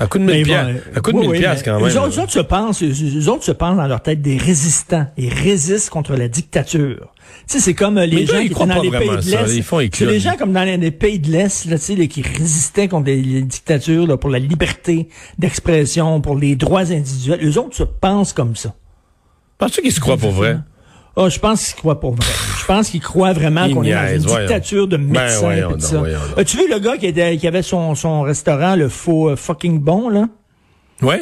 À 0.00 0.06
coup 0.06 0.18
de 0.18 0.24
1000 0.24 0.32
Mais 0.34 0.40
ils 0.40 0.46
vont, 0.46 0.52
piastres. 0.54 0.70
euh, 0.88 0.96
À 0.96 1.00
coup 1.00 1.12
de 1.12 1.16
oui, 1.16 1.22
1000 1.22 1.30
oui, 1.32 1.38
piastres, 1.40 1.62
mais 1.66 1.72
quand 1.72 1.80
même. 1.84 1.94
Là. 1.94 2.02
autres, 2.22 2.32
se 2.32 2.40
pensent, 2.40 2.82
eux 2.82 3.28
autres 3.28 3.44
se 3.44 3.52
pensent 3.52 3.76
dans 3.76 3.86
leur 3.86 4.00
tête 4.02 4.22
des 4.22 4.36
résistants. 4.38 5.06
Ils 5.18 5.32
résistent 5.32 5.90
contre 5.90 6.16
la 6.16 6.28
dictature. 6.28 7.11
Tu 7.48 7.54
sais, 7.54 7.60
c'est 7.60 7.74
comme 7.74 7.98
euh, 7.98 8.02
Mais 8.02 8.06
les 8.06 8.26
là, 8.26 8.34
gens 8.34 8.40
qui 8.40 8.46
étaient 8.46 8.66
dans 8.66 8.82
les 8.82 8.90
pays 8.90 9.08
de 9.08 9.30
l'Est. 9.30 9.62
C'est 9.92 10.04
les 10.06 10.20
gens 10.20 10.36
comme 10.36 10.52
dans 10.52 10.62
les, 10.64 10.76
les 10.76 10.90
pays 10.90 11.18
de 11.18 11.30
l'Est, 11.30 11.64
là, 11.66 11.78
tu 11.78 11.84
sais, 11.84 11.94
les- 11.94 12.08
qui 12.08 12.22
résistaient 12.22 12.88
contre 12.88 13.06
les, 13.06 13.20
les 13.20 13.42
dictatures, 13.42 14.06
là, 14.06 14.16
pour 14.16 14.30
la 14.30 14.38
liberté 14.38 15.08
d'expression, 15.38 16.20
pour 16.20 16.36
les 16.36 16.56
droits 16.56 16.92
individuels. 16.92 17.40
Eux 17.46 17.58
autres 17.58 17.76
se 17.76 17.82
pensent 17.82 18.32
comme 18.32 18.56
ça. 18.56 18.74
Penses-tu 19.58 19.82
qu'ils 19.82 19.92
se 19.92 20.00
croient 20.00 20.16
pour 20.16 20.30
vrai? 20.32 20.58
Ah, 21.16 21.28
je 21.28 21.38
pense 21.38 21.66
qu'ils 21.66 21.74
croient 21.76 22.00
pour 22.00 22.14
vrai. 22.14 22.24
Je 22.60 22.64
pense 22.64 22.88
qu'ils 22.88 23.00
croient 23.02 23.34
vraiment 23.34 23.68
qu'on 23.70 23.82
est 23.84 23.92
dans 23.92 24.08
une 24.14 24.18
voyons. 24.20 24.46
dictature 24.46 24.88
de 24.88 24.96
Ben, 24.96 25.10
médecins 25.10 25.40
voyons 25.40 25.76
et 25.76 25.80
ça. 25.80 25.98
voyons. 25.98 26.18
As-tu 26.38 26.56
vu 26.56 26.70
le 26.70 26.78
gars 26.78 26.96
qui, 26.96 27.06
était, 27.06 27.36
qui 27.36 27.46
avait 27.46 27.60
son, 27.62 27.94
son 27.94 28.22
restaurant, 28.22 28.76
le 28.76 28.88
faux 28.88 29.28
euh, 29.28 29.36
fucking 29.36 29.78
bon, 29.78 30.08
là? 30.08 30.24
Ouais. 31.02 31.20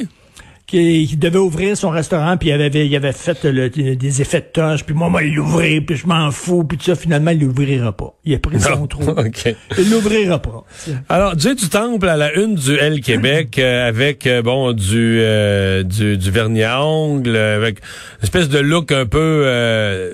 Qui, 0.71 1.07
qui 1.09 1.17
devait 1.17 1.39
ouvrir 1.39 1.77
son 1.77 1.91
restaurant, 1.91 2.37
puis 2.37 2.49
il 2.49 2.53
avait, 2.53 2.87
il 2.87 2.97
avait 2.97 3.13
fait 3.13 3.45
le- 3.45 3.69
des 3.69 4.23
effets 4.23 4.41
de 4.41 4.47
toche, 4.53 4.85
puis 4.85 4.95
moi, 4.95 5.09
moi, 5.09 5.23
il 5.23 5.35
l'ouvrir, 5.35 5.83
puis 5.87 5.97
je 5.97 6.07
m'en 6.07 6.31
fous, 6.31 6.65
puis 6.65 6.79
tout 6.79 6.85
ça, 6.85 6.95
finalement, 6.95 7.33
il 7.33 7.41
l'ouvrira 7.41 7.93
pas. 7.93 8.15
Il 8.25 8.35
a 8.35 8.39
pris 8.39 8.61
son 8.61 8.87
trou. 8.87 9.03
OK. 9.11 9.55
Il 9.79 9.91
l'ouvrira 9.91 10.39
pas. 10.41 10.65
Alors, 11.09 11.39
Jay 11.39 11.55
du 11.55 11.69
Temple 11.69 12.09
à 12.09 12.17
la 12.17 12.33
une 12.35 12.55
du 12.55 12.77
L 12.77 13.01
Québec 13.01 13.59
euh, 13.59 13.89
avec 13.89 14.27
euh, 14.27 14.43
bon 14.43 14.73
du, 14.73 15.19
euh, 15.21 15.83
du 15.83 16.17
du 16.17 16.31
vernis 16.31 16.63
à 16.63 16.85
ongles 16.85 17.37
avec 17.37 17.79
une 17.79 18.23
espèce 18.25 18.49
de 18.49 18.59
look 18.59 18.93
un 18.93 19.07
peu 19.07 19.19
euh, 19.45 20.13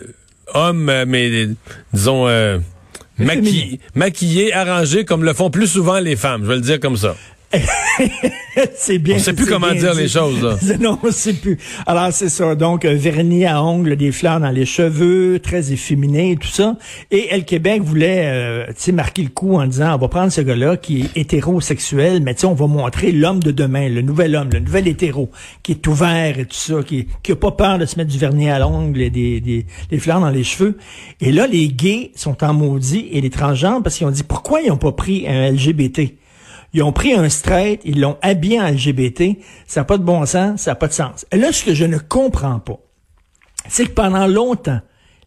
homme 0.54 0.90
mais 1.06 1.48
disons 1.92 2.26
euh, 2.28 2.58
maquillé, 3.18 3.80
maquillé, 3.94 4.52
arrangé 4.54 5.04
comme 5.04 5.24
le 5.24 5.32
font 5.34 5.50
plus 5.50 5.66
souvent 5.66 5.98
les 5.98 6.16
femmes, 6.16 6.42
je 6.44 6.48
vais 6.48 6.54
le 6.56 6.60
dire 6.60 6.80
comme 6.80 6.96
ça. 6.96 7.14
c'est 8.74 8.98
bien. 8.98 9.16
On 9.16 9.18
sait 9.18 9.32
plus 9.32 9.46
comment 9.46 9.72
dire 9.72 9.94
dit. 9.94 10.02
les 10.02 10.08
choses, 10.08 10.42
là. 10.42 10.56
non, 10.80 10.98
on 11.02 11.10
sait 11.10 11.32
plus. 11.34 11.58
Alors, 11.86 12.12
c'est 12.12 12.28
ça. 12.28 12.54
Donc, 12.54 12.84
euh, 12.84 12.94
vernis 12.94 13.46
à 13.46 13.62
ongles, 13.62 13.96
des 13.96 14.12
fleurs 14.12 14.40
dans 14.40 14.50
les 14.50 14.66
cheveux, 14.66 15.40
très 15.40 15.72
efféminé 15.72 16.32
et 16.32 16.36
tout 16.36 16.48
ça. 16.48 16.76
Et 17.10 17.28
El 17.30 17.44
Québec 17.44 17.82
voulait, 17.82 18.24
euh, 18.26 18.66
tu 18.68 18.74
sais, 18.76 18.92
marquer 18.92 19.22
le 19.22 19.28
coup 19.28 19.54
en 19.56 19.66
disant, 19.66 19.94
on 19.94 19.98
va 19.98 20.08
prendre 20.08 20.32
ce 20.32 20.40
gars-là 20.40 20.76
qui 20.76 21.02
est 21.02 21.16
hétérosexuel, 21.16 22.22
mais 22.22 22.34
tu 22.34 22.42
sais, 22.42 22.46
on 22.46 22.54
va 22.54 22.66
montrer 22.66 23.12
l'homme 23.12 23.42
de 23.42 23.50
demain, 23.50 23.88
le 23.88 24.02
nouvel 24.02 24.36
homme, 24.36 24.50
le 24.52 24.60
nouvel 24.60 24.88
hétéro, 24.88 25.30
qui 25.62 25.72
est 25.72 25.86
ouvert 25.86 26.38
et 26.38 26.44
tout 26.44 26.56
ça, 26.56 26.82
qui, 26.84 27.06
qui 27.22 27.32
a 27.32 27.36
pas 27.36 27.52
peur 27.52 27.78
de 27.78 27.86
se 27.86 27.96
mettre 27.96 28.10
du 28.10 28.18
vernis 28.18 28.50
à 28.50 28.58
l'ongle 28.58 29.00
et 29.00 29.10
des, 29.10 29.40
des, 29.40 29.66
des 29.90 29.98
fleurs 29.98 30.20
dans 30.20 30.30
les 30.30 30.44
cheveux. 30.44 30.76
Et 31.20 31.32
là, 31.32 31.46
les 31.46 31.68
gays 31.68 32.12
sont 32.14 32.42
en 32.44 32.54
maudit 32.54 33.08
et 33.12 33.20
les 33.20 33.30
transgenres 33.30 33.82
parce 33.82 33.96
qu'ils 33.96 34.06
ont 34.06 34.10
dit, 34.10 34.22
pourquoi 34.22 34.60
ils 34.62 34.70
ont 34.70 34.76
pas 34.76 34.92
pris 34.92 35.26
un 35.28 35.50
LGBT? 35.50 36.14
Ils 36.72 36.82
ont 36.82 36.92
pris 36.92 37.14
un 37.14 37.28
straight, 37.28 37.80
ils 37.84 38.00
l'ont 38.00 38.18
habillé 38.22 38.60
en 38.60 38.68
LGBT. 38.68 39.38
Ça 39.66 39.80
n'a 39.80 39.84
pas 39.84 39.98
de 39.98 40.04
bon 40.04 40.24
sens, 40.26 40.62
ça 40.62 40.72
n'a 40.72 40.74
pas 40.74 40.88
de 40.88 40.92
sens. 40.92 41.26
Et 41.32 41.36
là, 41.36 41.52
ce 41.52 41.64
que 41.64 41.74
je 41.74 41.84
ne 41.84 41.98
comprends 41.98 42.58
pas, 42.58 42.78
c'est 43.68 43.86
que 43.86 43.92
pendant 43.92 44.26
longtemps, 44.26 44.80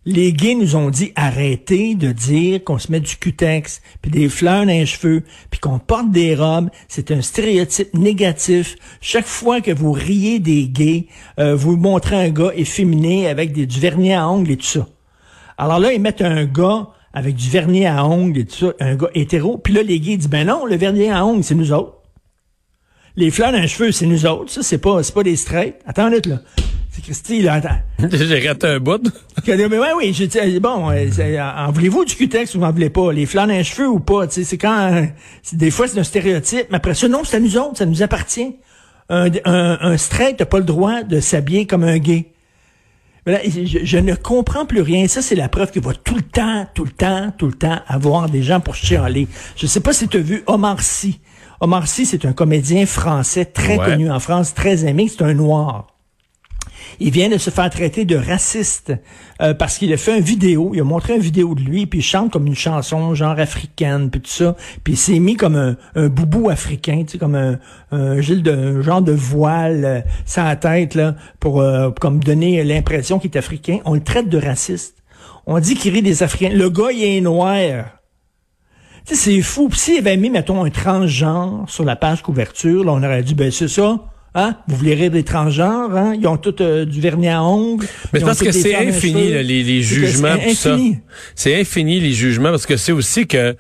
les 0.06 0.32
gays 0.34 0.56
nous 0.56 0.76
ont 0.76 0.90
dit 0.90 1.12
arrêtez 1.16 1.94
de 1.94 2.12
dire 2.12 2.64
qu'on 2.64 2.80
se 2.80 2.92
met 2.92 3.00
du 3.00 3.18
cutex, 3.18 3.82
puis 4.02 4.10
des 4.10 4.30
fleurs 4.30 4.62
dans 4.62 4.72
les 4.72 4.86
cheveux, 4.86 5.24
puis 5.52 5.60
qu'on 5.60 5.78
porte 5.78 6.12
des 6.12 6.36
robes. 6.36 6.70
C'est 6.88 7.12
un 7.12 7.22
stéréotype 7.22 7.94
négatif. 7.94 8.76
Chaque 9.02 9.28
fois 9.28 9.62
que 9.62 9.72
vous 9.72 9.92
riez 9.92 10.40
des 10.40 10.68
gays, 10.68 11.08
euh, 11.40 11.56
vous 11.56 11.76
montrez 11.76 12.16
un 12.16 12.30
gars 12.30 12.52
efféminé 12.56 13.28
avec 13.28 13.52
des, 13.52 13.66
du 13.66 13.80
vernis 13.80 14.14
à 14.14 14.28
ongles 14.28 14.52
et 14.52 14.58
tout 14.58 14.66
ça. 14.66 14.88
Alors 15.58 15.80
là, 15.80 15.92
ils 15.92 16.02
mettent 16.02 16.22
un 16.22 16.46
gars 16.46 16.88
avec 17.14 17.36
du 17.36 17.50
vernis 17.50 17.86
à 17.86 18.06
ongles 18.06 18.40
et 18.40 18.46
tout 18.46 18.56
ça, 18.56 18.74
un 18.80 18.96
gars 18.96 19.10
hétéro. 19.16 19.58
Puis 19.58 19.74
là, 19.74 19.82
les 19.84 20.00
gays 20.00 20.18
disent, 20.18 20.30
ben 20.30 20.46
non, 20.48 20.66
le 20.66 20.76
vernis 20.76 21.10
à 21.10 21.26
ongles, 21.26 21.44
c'est 21.44 21.56
nous 21.56 21.72
autres. 21.72 21.96
Les 23.16 23.32
fleurs 23.32 23.52
dans 23.52 23.60
les 23.60 23.68
cheveux, 23.68 23.92
c'est 23.92 24.06
nous 24.06 24.26
autres. 24.26 24.52
Ça, 24.52 24.62
c'est 24.64 24.78
pas, 24.78 25.02
c'est 25.04 25.14
pas 25.14 25.24
des 25.24 25.36
straights. 25.36 25.76
Attends 25.86 26.04
une 26.04 26.10
minute, 26.12 26.28
là. 26.28 26.40
C'est 26.92 27.02
Christy, 27.04 27.42
là, 27.42 27.54
attends. 27.56 27.80
J'ai 28.12 28.48
raté 28.48 28.68
un 28.68 28.80
bout. 28.80 29.02
Mais 29.48 29.68
ouais, 29.68 29.88
oui, 29.98 30.12
j'ai 30.14 30.28
dit, 30.28 30.40
euh, 30.40 30.60
bon, 30.60 30.90
euh, 30.90 31.08
c'est- 31.12 31.40
en 31.40 31.72
voulez-vous 31.72 32.06
du 32.06 32.16
cutex 32.16 32.56
ou 32.56 32.64
en 32.64 32.72
voulez 32.72 32.90
pas? 32.90 33.12
Les 33.12 33.26
fleurs 33.26 33.48
dans 33.48 33.54
les 33.54 33.64
cheveux 33.64 33.88
ou 33.90 34.00
pas? 34.00 34.26
C'est 34.30 34.58
quand, 34.58 34.94
euh, 34.94 35.06
des 35.54 35.72
fois, 35.72 35.88
c'est 35.88 36.00
un 36.00 36.04
stéréotype, 36.04 36.68
mais 36.72 36.78
après 36.78 36.94
ça, 36.96 37.08
non, 37.08 37.24
c'est 37.24 37.38
à 37.38 37.40
nous 37.40 37.58
autres, 37.58 37.78
ça 37.78 37.86
nous 37.86 38.02
appartient. 38.04 38.56
Un, 39.10 39.30
un, 39.46 39.78
un 39.82 39.98
straight 39.98 40.40
n'a 40.40 40.46
pas 40.46 40.60
le 40.60 40.64
droit 40.66 41.04
de 41.04 41.20
s'habiller 41.20 41.66
comme 41.66 41.84
un 41.84 41.98
gay. 41.98 42.32
Je, 43.46 43.80
je 43.84 43.98
ne 43.98 44.16
comprends 44.16 44.66
plus 44.66 44.82
rien. 44.82 45.08
Ça, 45.08 45.22
c'est 45.22 45.36
la 45.36 45.50
preuve 45.50 45.72
qu'il 45.72 45.82
va 45.82 45.94
tout 45.94 46.16
le 46.16 46.22
temps, 46.22 46.66
tout 46.74 46.86
le 46.86 46.92
temps, 46.92 47.32
tout 47.38 47.48
le 47.48 47.54
temps 47.54 47.80
avoir 47.88 48.30
des 48.30 48.42
gens 48.44 48.60
pour 48.60 48.76
chialer. 48.76 49.28
Je 49.56 49.68
sais 49.68 49.80
pas 49.82 49.94
si 49.94 50.08
tu 50.08 50.18
as 50.18 50.22
vu 50.22 50.44
Omar 50.48 50.82
Sy. 50.82 51.20
Omar 51.62 51.88
Sy, 51.88 52.06
c'est 52.06 52.26
un 52.26 52.34
comédien 52.34 52.86
français 52.86 53.46
très 53.46 53.78
Ouais. 53.78 53.86
connu 53.86 54.10
en 54.10 54.20
France, 54.20 54.54
très 54.54 54.86
aimé. 54.86 55.08
C'est 55.10 55.24
un 55.24 55.34
noir. 55.34 55.88
Il 57.00 57.12
vient 57.12 57.30
de 57.30 57.38
se 57.38 57.50
faire 57.50 57.70
traiter 57.70 58.06
de 58.06 58.16
raciste 58.16 58.94
euh, 59.42 59.54
parce 59.54 59.78
qu'il 59.78 59.92
a 59.94 59.98
fait 59.98 60.18
une 60.18 60.24
vidéo, 60.24 60.72
il 60.74 60.82
a 60.82 60.84
montré 60.84 61.16
une 61.16 61.22
vidéo 61.22 61.56
de 61.56 61.62
lui, 61.62 61.86
puis 61.86 62.00
il 62.00 62.04
chante 62.04 62.32
comme 62.32 62.48
une 62.48 62.56
chanson 62.56 63.14
genre 63.16 63.40
africaine, 63.40 64.10
puis 64.10 64.22
tout 64.22 64.30
ça, 64.30 64.56
puis 64.84 64.94
il 64.94 64.98
s'est 64.98 65.20
mis 65.20 65.36
comme 65.36 65.56
un, 65.56 65.78
un 65.96 66.08
boubou 66.08 66.50
africain, 66.50 67.04
tu 67.06 67.14
sais, 67.14 67.18
comme 67.18 67.36
un, 67.36 67.60
un, 67.92 68.18
un 68.18 68.82
genre 68.82 69.02
de 69.02 69.12
voile 69.12 69.86
euh, 69.86 70.02
sans 70.26 70.44
la 70.44 70.56
tête 70.56 70.96
là, 70.96 71.16
pour 71.40 71.62
euh, 71.62 71.92
comme 71.92 72.24
donner 72.24 72.64
l'impression 72.64 73.20
qu'il 73.20 73.32
est 73.32 73.38
africain. 73.38 73.80
On 73.86 73.94
le 73.94 74.04
traite 74.04 74.30
de 74.30 74.38
raciste. 74.38 74.96
On 75.46 75.60
dit 75.60 75.76
qu'il 75.76 75.94
rit 75.94 76.02
des 76.02 76.22
Africains. 76.22 76.54
Le 76.56 76.70
gars, 76.70 76.92
il 76.92 77.04
est 77.04 77.22
noir. 77.22 77.86
C'est 79.06 79.42
fou. 79.42 79.70
Puis 79.70 79.80
s'il 79.80 79.98
avait 79.98 80.18
mis, 80.18 80.30
mettons, 80.30 80.64
un 80.64 80.70
transgenre 80.70 81.66
sur 81.68 81.84
la 81.84 81.96
page 81.96 82.22
couverture, 82.22 82.84
là, 82.84 82.92
on 82.92 83.02
aurait 83.02 83.24
dit, 83.24 83.34
ben 83.34 83.50
c'est 83.52 83.68
ça. 83.68 84.00
Hein? 84.36 84.56
Vous 84.68 84.76
voulez 84.76 84.94
rire 84.94 85.12
des 85.12 85.24
transgenres, 85.24 85.96
hein? 85.96 86.14
Ils 86.20 86.28
ont 86.28 86.38
tous 86.38 86.62
euh, 86.62 86.86
du 86.86 87.02
vernis 87.02 87.30
à 87.30 87.44
ongles. 87.44 87.88
Mais 88.14 88.20
parce 88.20 88.40
que 88.40 88.52
c'est 88.52 88.76
infini, 88.76 89.32
là, 89.32 89.42
les, 89.42 89.82
jugements, 89.82 90.38
tout 90.38 90.54
ça. 90.54 90.74
infini. 90.74 91.00
C'est 91.36 91.60
infini, 91.60 92.00
les 92.00 92.14
jugements, 92.14 92.52
parce 92.52 92.68
que 92.68 92.78
c'est 92.78 92.92
aussi 92.92 93.26
que 93.26 93.56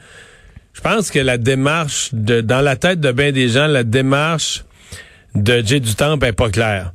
je 0.73 0.81
pense 0.81 1.09
que 1.09 1.19
la 1.19 1.37
démarche, 1.37 2.09
de, 2.13 2.41
dans 2.41 2.61
la 2.61 2.75
tête 2.75 2.99
de 2.99 3.11
bien 3.11 3.31
des 3.31 3.49
gens, 3.49 3.67
la 3.67 3.83
démarche 3.83 4.63
de 5.35 5.63
Jay 5.65 5.79
du 5.79 5.95
Temple 5.95 6.27
est 6.27 6.33
pas 6.33 6.49
claire. 6.49 6.93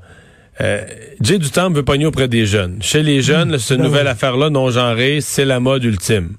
Euh, 0.60 0.84
Jay 1.20 1.38
du 1.38 1.50
Temple 1.50 1.76
veut 1.76 1.84
pogner 1.84 2.06
auprès 2.06 2.28
des 2.28 2.46
jeunes. 2.46 2.78
Chez 2.80 3.02
les 3.02 3.22
jeunes, 3.22 3.50
là, 3.50 3.58
cette 3.58 3.78
Ben 3.78 3.84
nouvelle 3.84 4.06
oui. 4.06 4.12
affaire-là 4.12 4.50
non 4.50 4.70
genrée, 4.70 5.18
c'est 5.20 5.44
la 5.44 5.58
mode 5.58 5.82
ultime. 5.82 6.36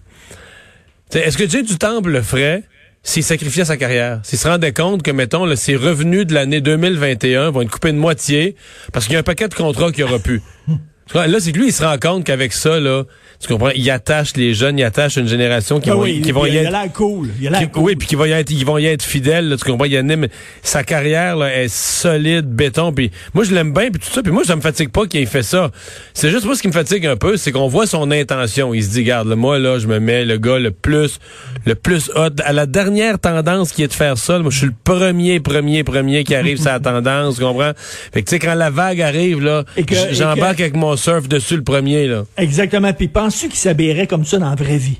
Est-ce 1.14 1.38
que 1.38 1.48
Jay 1.48 1.64
du 1.64 1.78
Temple 1.78 2.10
le 2.12 2.22
ferait? 2.22 2.64
S'il 3.06 3.24
sacrifiait 3.24 3.64
sa 3.66 3.78
carrière? 3.78 4.20
S'il 4.24 4.40
se 4.40 4.48
rendait 4.48 4.74
compte 4.74 5.04
que, 5.04 5.12
mettons, 5.12 5.46
là, 5.46 5.56
ses 5.56 5.76
revenus 5.76 6.26
de 6.28 6.34
l'année 6.34 6.60
2021 6.60 7.52
vont 7.52 7.62
être 7.62 7.70
coupés 7.72 7.92
de 7.94 7.98
moitié 7.98 8.56
parce 8.92 9.06
qu'il 9.06 9.14
y 9.14 9.16
a 9.16 9.20
un 9.20 9.24
paquet 9.24 9.48
de 9.48 9.54
contrats 9.54 9.92
qu'il 9.92 10.04
aura 10.04 10.20
pu. 10.20 10.42
Là, 11.14 11.28
c'est 11.40 11.52
que 11.52 11.60
lui, 11.60 11.68
il 11.68 11.72
se 11.72 11.84
rend 11.84 12.00
compte 12.00 12.24
qu'avec 12.24 12.52
ça, 12.52 12.80
là, 12.80 13.04
tu 13.40 13.48
comprends, 13.48 13.70
il 13.76 13.88
attache 13.92 14.36
les 14.38 14.56
jeunes, 14.56 14.80
il 14.80 14.84
attache 14.84 15.18
une 15.18 15.28
génération 15.28 15.80
qui 15.80 15.92
Ah 15.92 15.94
vont, 15.94 16.02
oui, 16.02 16.20
qui 16.20 16.32
vont 16.32 16.48
il, 16.48 16.54
y 16.54 16.58
il 16.58 16.62
être 16.62 16.74
a 16.74 16.84
l'air 16.84 16.94
cool. 16.94 17.30
Il 17.40 17.48
a 17.48 17.52
l'air 17.52 17.60
qui- 17.60 17.68
cool. 17.70 17.84
Oui, 17.84 17.96
puis 17.96 18.08
qu'ils 18.08 18.18
vont 18.18 18.26
y 18.26 18.32
être, 18.32 18.50
ils 18.50 18.66
vont 18.66 18.80
y 18.80 18.88
être 18.88 19.04
fidèles, 19.04 19.48
là, 19.50 19.56
tu 19.56 19.66
comprends? 19.66 19.86
Il 19.86 19.94
y 19.94 20.30
sa 20.64 20.84
carrière 20.84 21.36
là, 21.36 21.56
est 21.56 21.68
solide, 21.68 22.48
béton. 22.48 22.92
Puis 22.92 23.12
moi, 23.36 23.44
je 23.44 23.54
l'aime 23.54 23.72
bien, 23.72 23.92
puis 23.92 24.00
tout 24.02 24.12
ça. 24.12 24.24
Puis 24.24 24.32
moi, 24.32 24.44
ça 24.46 24.56
me 24.56 24.62
fatigue 24.62 24.90
pas 24.90 25.06
qu'il 25.06 25.22
ait 25.22 25.28
fait 25.28 25.44
ça. 25.44 25.70
C'est 26.16 26.32
juste 26.32 26.46
moi 26.46 26.56
ce 26.56 26.64
qui 26.64 26.70
me 26.70 26.74
fatigue 26.74 27.06
un 27.06 27.18
peu, 27.18 27.38
c'est 27.38 27.52
qu'on 27.52 27.68
voit 27.68 27.86
son 27.86 28.10
intention. 28.10 28.74
Il 28.74 28.84
se 28.84 28.90
dit, 28.90 29.04
garde, 29.04 29.28
là, 29.28 29.36
moi 29.36 29.60
là, 29.60 29.78
je 29.78 29.86
me 29.86 30.00
mets 30.00 30.26
le 30.26 30.40
gars 30.40 30.58
le 30.58 30.72
plus, 30.72 31.20
le 31.66 31.76
plus 31.76 32.12
hot. 32.16 32.30
À 32.44 32.54
la 32.54 32.66
dernière 32.66 33.20
tendance 33.20 33.72
qui 33.72 33.84
est 33.84 33.88
de 33.88 33.94
faire 33.94 34.18
ça, 34.18 34.40
moi, 34.40 34.52
je 34.52 34.58
suis 34.60 34.68
le 34.68 34.74
premier, 34.84 35.40
premier, 35.40 35.84
premier 35.84 36.24
qui 36.24 36.36
arrive 36.36 36.64
la 36.64 36.80
tendance, 36.82 37.36
tu 37.38 37.42
comprends? 37.44 37.72
Fait 38.14 38.22
que 38.22 38.30
tu 38.30 38.36
sais, 38.36 38.40
quand 38.40 38.54
la 38.56 38.70
vague 38.70 39.02
arrive 39.02 39.42
là, 39.44 39.64
j'embarque 40.12 40.58
que- 40.58 40.62
avec 40.64 40.76
mon 40.76 40.96
surf 40.96 41.28
dessus 41.28 41.58
le 41.58 41.64
premier 41.64 42.08
là. 42.08 42.24
Exactement. 42.38 42.94
Puis 42.94 43.08
penses-tu 43.08 43.48
qu'il 43.50 43.58
s'habillerait 43.58 44.08
comme 44.08 44.26
ça 44.26 44.38
dans 44.38 44.50
la 44.50 44.56
vraie 44.56 44.78
vie? 44.78 45.00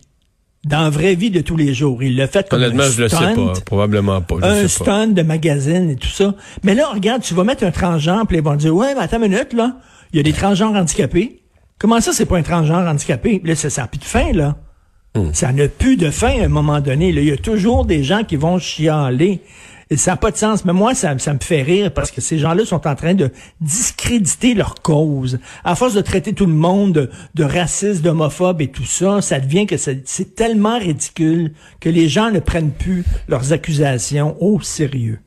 Dans 0.66 0.82
la 0.82 0.90
vraie 0.90 1.14
vie 1.14 1.30
de 1.30 1.42
tous 1.42 1.58
les 1.58 1.76
jours. 1.76 2.02
Il 2.02 2.16
l'a 2.16 2.28
fait 2.28 2.50
comme 2.50 2.60
Honnêtement, 2.60 2.84
un 2.84 2.90
je 2.90 3.02
le 3.04 3.08
sais 3.10 3.34
pas, 3.36 3.54
probablement 3.66 4.20
pas. 4.22 4.36
je 4.42 4.46
un 4.48 4.62
le 4.64 4.68
stunt 4.68 5.08
de 5.10 5.22
magazine 5.22 5.92
et 5.92 5.96
tout 5.96 6.08
ça. 6.08 6.34
Mais 6.64 6.74
là, 6.74 6.88
regarde, 6.92 7.22
tu 7.22 7.36
vas 7.36 7.44
mettre 7.44 7.64
un 7.64 7.70
transgenre, 7.72 8.26
puis 8.28 8.38
ils 8.38 8.44
vont 8.44 8.56
dire, 8.56 8.76
ouais, 8.76 8.96
mais 8.96 9.02
attends 9.02 9.22
une 9.22 9.30
minute, 9.32 9.54
là. 9.54 9.78
Il 10.12 10.18
y 10.18 10.20
a 10.20 10.24
des 10.24 10.34
transgenres 10.34 10.74
handicapés. 10.74 11.44
Comment 11.78 12.02
ça, 12.02 12.14
c'est 12.14 12.26
pas 12.26 12.38
un 12.38 12.42
transgenre 12.42 12.88
handicapé? 12.88 13.42
Là, 13.44 13.54
ça 13.56 13.82
n'a 13.82 13.88
plus 13.88 14.00
de 14.00 14.06
fin, 14.06 14.32
là. 14.34 14.56
Hmm. 15.16 15.34
Ça 15.34 15.52
n'a 15.52 15.68
plus 15.68 15.98
de 15.98 16.12
fin 16.12 16.40
à 16.42 16.46
un 16.46 16.50
moment 16.50 16.82
donné. 16.82 17.12
Là. 17.12 17.22
Il 17.22 17.28
y 17.28 17.32
a 17.32 17.38
toujours 17.38 17.86
des 17.86 18.04
gens 18.04 18.24
qui 18.24 18.36
vont 18.36 18.60
chialer. 18.60 19.42
Et 19.92 19.98
ça 19.98 20.12
n'a 20.12 20.18
pas 20.18 20.32
de 20.32 20.38
sens. 20.38 20.66
Mais 20.66 20.74
moi, 20.74 20.96
ça, 20.96 21.18
ça 21.20 21.34
me 21.34 21.40
fait 21.40 21.62
rire 21.62 21.94
parce 21.94 22.10
que 22.10 22.20
ces 22.20 22.40
gens-là 22.40 22.66
sont 22.66 22.88
en 22.88 22.96
train 22.96 23.14
de 23.14 23.30
discréditer 23.62 24.56
leur 24.56 24.82
cause. 24.82 25.40
À 25.64 25.76
force 25.76 25.94
de 25.94 26.02
traiter 26.02 26.34
tout 26.34 26.48
le 26.48 26.54
monde 26.54 26.94
de, 26.94 27.10
de 27.36 27.44
raciste, 27.44 28.02
d'homophobe 28.02 28.62
et 28.62 28.68
tout 28.68 28.86
ça, 28.86 29.22
ça 29.22 29.40
devient 29.40 29.68
que 29.68 29.78
c'est 29.78 30.02
c'est 30.06 30.36
tellement 30.36 30.80
ridicule 30.80 31.54
que 31.80 31.90
les 31.90 32.10
gens 32.10 32.32
ne 32.32 32.40
prennent 32.40 32.72
plus 32.72 33.04
leurs 33.28 33.54
accusations 33.54 34.36
au 34.42 34.60
sérieux. 34.62 35.20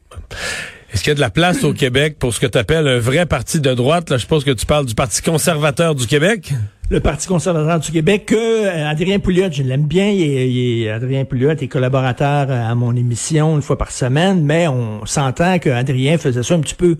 Est-ce 0.92 1.02
qu'il 1.02 1.10
y 1.10 1.12
a 1.12 1.14
de 1.14 1.20
la 1.20 1.30
place 1.30 1.62
au 1.64 1.72
Québec 1.72 2.16
pour 2.18 2.34
ce 2.34 2.40
que 2.40 2.46
tu 2.46 2.58
appelles 2.58 2.88
un 2.88 2.98
vrai 2.98 3.26
parti 3.26 3.60
de 3.60 3.74
droite? 3.74 4.10
Là, 4.10 4.16
je 4.16 4.22
suppose 4.22 4.42
que 4.42 4.50
tu 4.50 4.66
parles 4.66 4.86
du 4.86 4.94
Parti 4.94 5.22
conservateur 5.22 5.94
du 5.94 6.06
Québec. 6.06 6.52
Le 6.90 7.00
Parti 7.00 7.28
conservateur 7.28 7.78
du 7.80 7.92
Québec, 7.92 8.26
que 8.26 8.34
euh, 8.34 8.88
Adrien 8.88 9.18
Pouliot, 9.18 9.50
je 9.52 9.62
l'aime 9.62 9.84
bien, 9.84 10.08
il 10.08 10.22
est, 10.22 10.50
il 10.50 10.82
est- 10.84 10.90
Adrien 10.90 11.24
Pouliot 11.26 11.50
est 11.50 11.68
collaborateur 11.68 12.46
euh, 12.48 12.70
à 12.70 12.74
mon 12.74 12.96
émission 12.96 13.56
une 13.56 13.62
fois 13.62 13.76
par 13.76 13.90
semaine, 13.90 14.42
mais 14.42 14.68
on 14.68 15.04
s'entend 15.04 15.58
que 15.58 15.68
Adrien 15.68 16.16
faisait 16.16 16.42
ça 16.42 16.54
un 16.54 16.60
petit 16.60 16.74
peu 16.74 16.96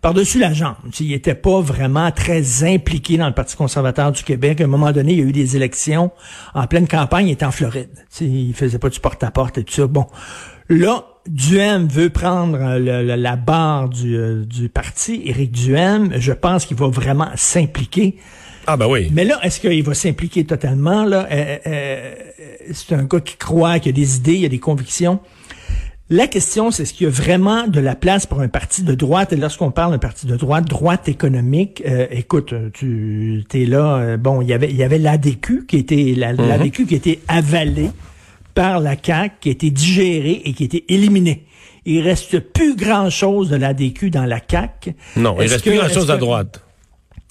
par-dessus 0.00 0.38
la 0.38 0.52
jambe. 0.52 0.76
Il 1.00 1.12
était 1.12 1.34
pas 1.34 1.60
vraiment 1.60 2.12
très 2.12 2.62
impliqué 2.62 3.16
dans 3.16 3.26
le 3.26 3.34
Parti 3.34 3.56
conservateur 3.56 4.12
du 4.12 4.22
Québec. 4.22 4.60
À 4.60 4.64
un 4.64 4.68
moment 4.68 4.92
donné, 4.92 5.14
il 5.14 5.18
y 5.18 5.22
a 5.22 5.24
eu 5.24 5.32
des 5.32 5.56
élections 5.56 6.12
en 6.54 6.66
pleine 6.68 6.86
campagne, 6.86 7.26
il 7.26 7.32
était 7.32 7.46
en 7.46 7.50
Floride. 7.50 7.90
Tu 7.94 8.04
sais, 8.10 8.24
il 8.26 8.54
faisait 8.54 8.78
pas 8.78 8.90
du 8.90 9.00
porte-à-porte 9.00 9.58
et 9.58 9.64
tout 9.64 9.74
ça. 9.74 9.88
Bon, 9.88 10.06
là, 10.68 11.04
Duhem 11.26 11.88
veut 11.88 12.10
prendre 12.10 12.58
euh, 12.60 13.16
la 13.16 13.34
barre 13.34 13.88
du, 13.88 14.44
du 14.46 14.68
parti. 14.68 15.22
Éric 15.24 15.50
Duhem, 15.50 16.12
je 16.16 16.32
pense 16.32 16.64
qu'il 16.66 16.76
va 16.76 16.86
vraiment 16.86 17.30
s'impliquer. 17.34 18.16
Ah 18.66 18.76
ben 18.76 18.86
oui. 18.88 19.08
Mais 19.12 19.24
là, 19.24 19.38
est-ce 19.42 19.60
qu'il 19.60 19.82
va 19.82 19.94
s'impliquer 19.94 20.44
totalement? 20.44 21.04
Là? 21.04 21.28
Euh, 21.30 21.56
euh, 21.66 22.14
c'est 22.72 22.94
un 22.94 23.04
gars 23.04 23.20
qui 23.20 23.36
croit, 23.36 23.78
qui 23.78 23.88
a 23.88 23.92
des 23.92 24.16
idées, 24.16 24.34
il 24.34 24.44
a 24.44 24.48
des 24.48 24.58
convictions. 24.58 25.20
La 26.08 26.28
question, 26.28 26.70
c'est 26.70 26.84
est-ce 26.84 26.94
qu'il 26.94 27.04
y 27.04 27.08
a 27.08 27.12
vraiment 27.12 27.66
de 27.66 27.80
la 27.80 27.96
place 27.96 28.26
pour 28.26 28.40
un 28.40 28.46
parti 28.48 28.84
de 28.84 28.94
droite? 28.94 29.32
Et 29.32 29.36
lorsqu'on 29.36 29.72
parle 29.72 29.90
d'un 29.92 29.98
parti 29.98 30.26
de 30.26 30.36
droite, 30.36 30.64
droite 30.68 31.08
économique, 31.08 31.82
euh, 31.84 32.06
écoute, 32.12 32.54
tu 32.72 33.44
es 33.52 33.64
là, 33.66 33.96
euh, 33.96 34.16
bon, 34.16 34.40
il 34.40 34.48
y 34.48 34.52
avait 34.52 34.70
il 34.70 34.76
y 34.76 34.84
avait 34.84 34.98
l'ADQ 34.98 35.66
qui 35.66 35.76
était 35.78 36.14
la, 36.16 36.32
l'ADQ 36.32 36.86
qui 36.86 37.18
avalée 37.26 37.90
par 38.54 38.78
la 38.80 38.94
CAQ, 39.00 39.34
qui 39.40 39.48
a 39.48 39.52
été 39.52 39.70
digérée 39.70 40.42
et 40.44 40.52
qui 40.52 40.62
a 40.62 40.66
été 40.66 40.84
éliminée. 40.88 41.44
Il 41.84 42.00
reste 42.00 42.38
plus 42.40 42.74
grand-chose 42.76 43.50
de 43.50 43.56
l'ADQ 43.56 44.10
dans 44.10 44.24
la 44.26 44.38
CAQ. 44.48 44.94
Non, 45.16 45.36
il 45.40 45.48
reste 45.48 45.62
plus 45.62 45.72
que- 45.72 45.76
grand-chose 45.78 46.04
est-ce 46.04 46.12
à 46.12 46.14
que- 46.16 46.20
droite. 46.20 46.62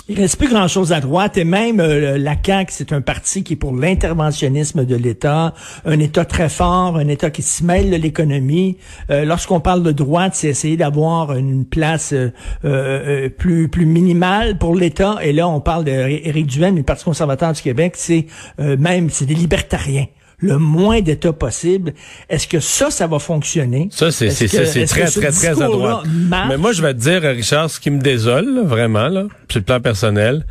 Il 0.07 0.19
reste 0.19 0.37
plus 0.37 0.49
grand-chose 0.49 0.93
à 0.93 0.99
droite 0.99 1.35
et 1.37 1.43
même 1.43 1.79
euh, 1.79 2.17
la 2.17 2.35
CAQ, 2.41 2.71
c'est 2.71 2.93
un 2.93 3.01
parti 3.01 3.43
qui 3.43 3.53
est 3.53 3.55
pour 3.55 3.75
l'interventionnisme 3.75 4.85
de 4.85 4.95
l'État, 4.95 5.53
un 5.83 5.99
État 5.99 6.25
très 6.25 6.47
fort, 6.47 6.97
un 6.97 7.07
État 7.07 7.31
qui 7.31 7.41
se 7.41 7.63
mêle 7.63 7.89
de 7.89 7.95
l'économie. 7.95 8.77
Euh, 9.09 9.25
Lorsqu'on 9.25 9.59
parle 9.59 9.81
de 9.81 9.91
droite, 9.91 10.35
c'est 10.35 10.49
essayer 10.49 10.77
d'avoir 10.77 11.35
une 11.35 11.65
place 11.65 12.13
euh, 12.13 12.29
euh, 12.65 13.29
plus 13.29 13.67
plus 13.67 13.87
minimale 13.87 14.59
pour 14.59 14.75
l'État. 14.75 15.17
Et 15.23 15.33
là, 15.33 15.47
on 15.47 15.59
parle 15.59 15.85
d'Éric 15.85 16.45
Duhaime, 16.45 16.75
du 16.75 16.83
Parti 16.83 17.03
conservateur 17.03 17.53
du 17.53 17.61
Québec, 17.61 17.93
c'est 17.95 18.27
même 18.59 19.09
c'est 19.09 19.25
des 19.25 19.33
libertariens. 19.33 20.05
Le 20.39 20.57
moins 20.57 21.01
d'État 21.01 21.33
possible. 21.33 21.93
Est-ce 22.29 22.47
que 22.47 22.59
ça, 22.59 22.91
ça 22.91 23.07
va 23.07 23.19
fonctionner? 23.19 23.87
Ça, 23.91 24.11
c'est 24.11 24.27
très, 24.27 24.65
ce 24.65 24.85
très, 24.85 25.31
très 25.31 25.61
à 25.61 25.67
droite. 25.67 26.05
Mais 26.49 26.57
moi, 26.57 26.71
je 26.73 26.81
vais 26.81 26.93
te 26.93 26.99
dire, 26.99 27.21
Richard, 27.21 27.69
ce 27.69 27.79
qui 27.79 27.89
me 27.89 28.01
désole, 28.01 28.55
là, 28.55 28.63
vraiment, 28.63 29.07
là, 29.07 29.25
sur 29.49 29.59
le 29.59 29.65
plan 29.65 29.79
personnel, 29.79 30.45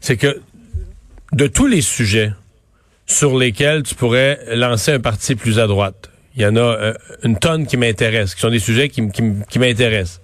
c'est 0.00 0.16
que 0.16 0.40
de 1.32 1.46
tous 1.46 1.66
les 1.66 1.80
sujets 1.80 2.32
sur 3.06 3.36
lesquels 3.38 3.82
tu 3.82 3.94
pourrais 3.94 4.40
lancer 4.54 4.92
un 4.92 5.00
parti 5.00 5.34
plus 5.34 5.58
à 5.58 5.66
droite, 5.66 6.10
il 6.36 6.42
y 6.42 6.46
en 6.46 6.56
a 6.56 6.60
euh, 6.60 6.94
une 7.24 7.38
tonne 7.38 7.66
qui 7.66 7.76
m'intéressent, 7.76 8.34
qui 8.34 8.40
sont 8.40 8.50
des 8.50 8.60
sujets 8.60 8.88
qui 8.88 9.02
m'intéressent. 9.58 10.20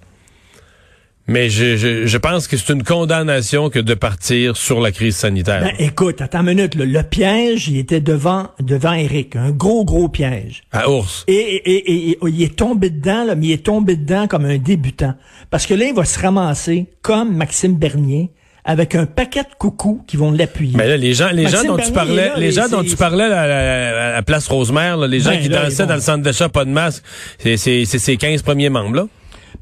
Mais 1.29 1.49
je, 1.49 1.75
je, 1.75 2.05
je 2.05 2.17
pense 2.17 2.47
que 2.47 2.55
c'est 2.55 2.71
une 2.71 2.83
condamnation 2.83 3.69
que 3.69 3.79
de 3.79 3.93
partir 3.93 4.55
sur 4.55 4.79
la 4.79 4.91
crise 4.91 5.15
sanitaire. 5.17 5.61
Ben, 5.61 5.73
écoute, 5.79 6.21
attends 6.21 6.39
une 6.39 6.55
minute. 6.55 6.75
là. 6.75 6.85
Le 6.85 7.03
piège, 7.03 7.67
il 7.67 7.77
était 7.77 7.99
devant 7.99 8.47
devant 8.61 8.93
Eric. 8.93 9.35
Un 9.35 9.51
gros, 9.51 9.83
gros 9.83 10.07
piège. 10.07 10.63
à 10.71 10.89
ours. 10.89 11.25
Et, 11.27 11.33
et, 11.33 11.91
et- 11.91 12.09
et- 12.11 12.17
il 12.29 12.43
est 12.43 12.55
tombé 12.55 12.89
dedans, 12.89 13.25
là, 13.25 13.35
mais 13.35 13.47
il 13.47 13.51
est 13.51 13.65
tombé 13.65 13.95
dedans 13.97 14.27
comme 14.27 14.45
un 14.45 14.57
débutant. 14.57 15.15
Parce 15.49 15.65
que 15.65 15.73
là, 15.73 15.85
il 15.85 15.93
va 15.93 16.05
se 16.05 16.19
ramasser 16.19 16.87
comme 17.01 17.35
Maxime 17.35 17.75
Bernier 17.75 18.31
avec 18.63 18.95
un 18.95 19.05
paquet 19.05 19.43
de 19.43 19.55
coucous 19.57 20.03
qui 20.07 20.17
vont 20.17 20.31
l'appuyer. 20.31 20.75
Mais 20.77 20.87
là, 20.87 20.97
les 20.97 21.13
gens, 21.13 21.29
les 21.31 21.43
Maxime 21.43 21.61
gens 21.67 21.75
dont 21.75 21.83
tu 21.83 21.91
parlais, 21.91 22.27
là, 22.29 22.37
les 22.37 22.51
gens 22.51 22.67
dont 22.69 22.83
tu 22.83 22.95
parlais 22.97 23.23
à 23.23 23.47
la, 23.47 24.07
à 24.07 24.11
la 24.13 24.23
place 24.23 24.47
Rosemère, 24.49 24.97
là, 24.97 25.07
les 25.07 25.19
gens 25.21 25.29
Ben 25.31 25.41
qui 25.41 25.49
dansaient 25.49 25.85
dans 25.85 25.95
le 25.95 26.01
centre 26.01 26.23
d'achat 26.23 26.49
pas 26.49 26.65
de 26.65 26.69
masque, 26.69 27.03
c'est 27.39 27.55
c'est 27.57 27.85
c'est 27.85 27.99
ces 27.99 28.17
15 28.17 28.41
premiers 28.41 28.69
membres 28.69 28.95
là. 28.95 29.07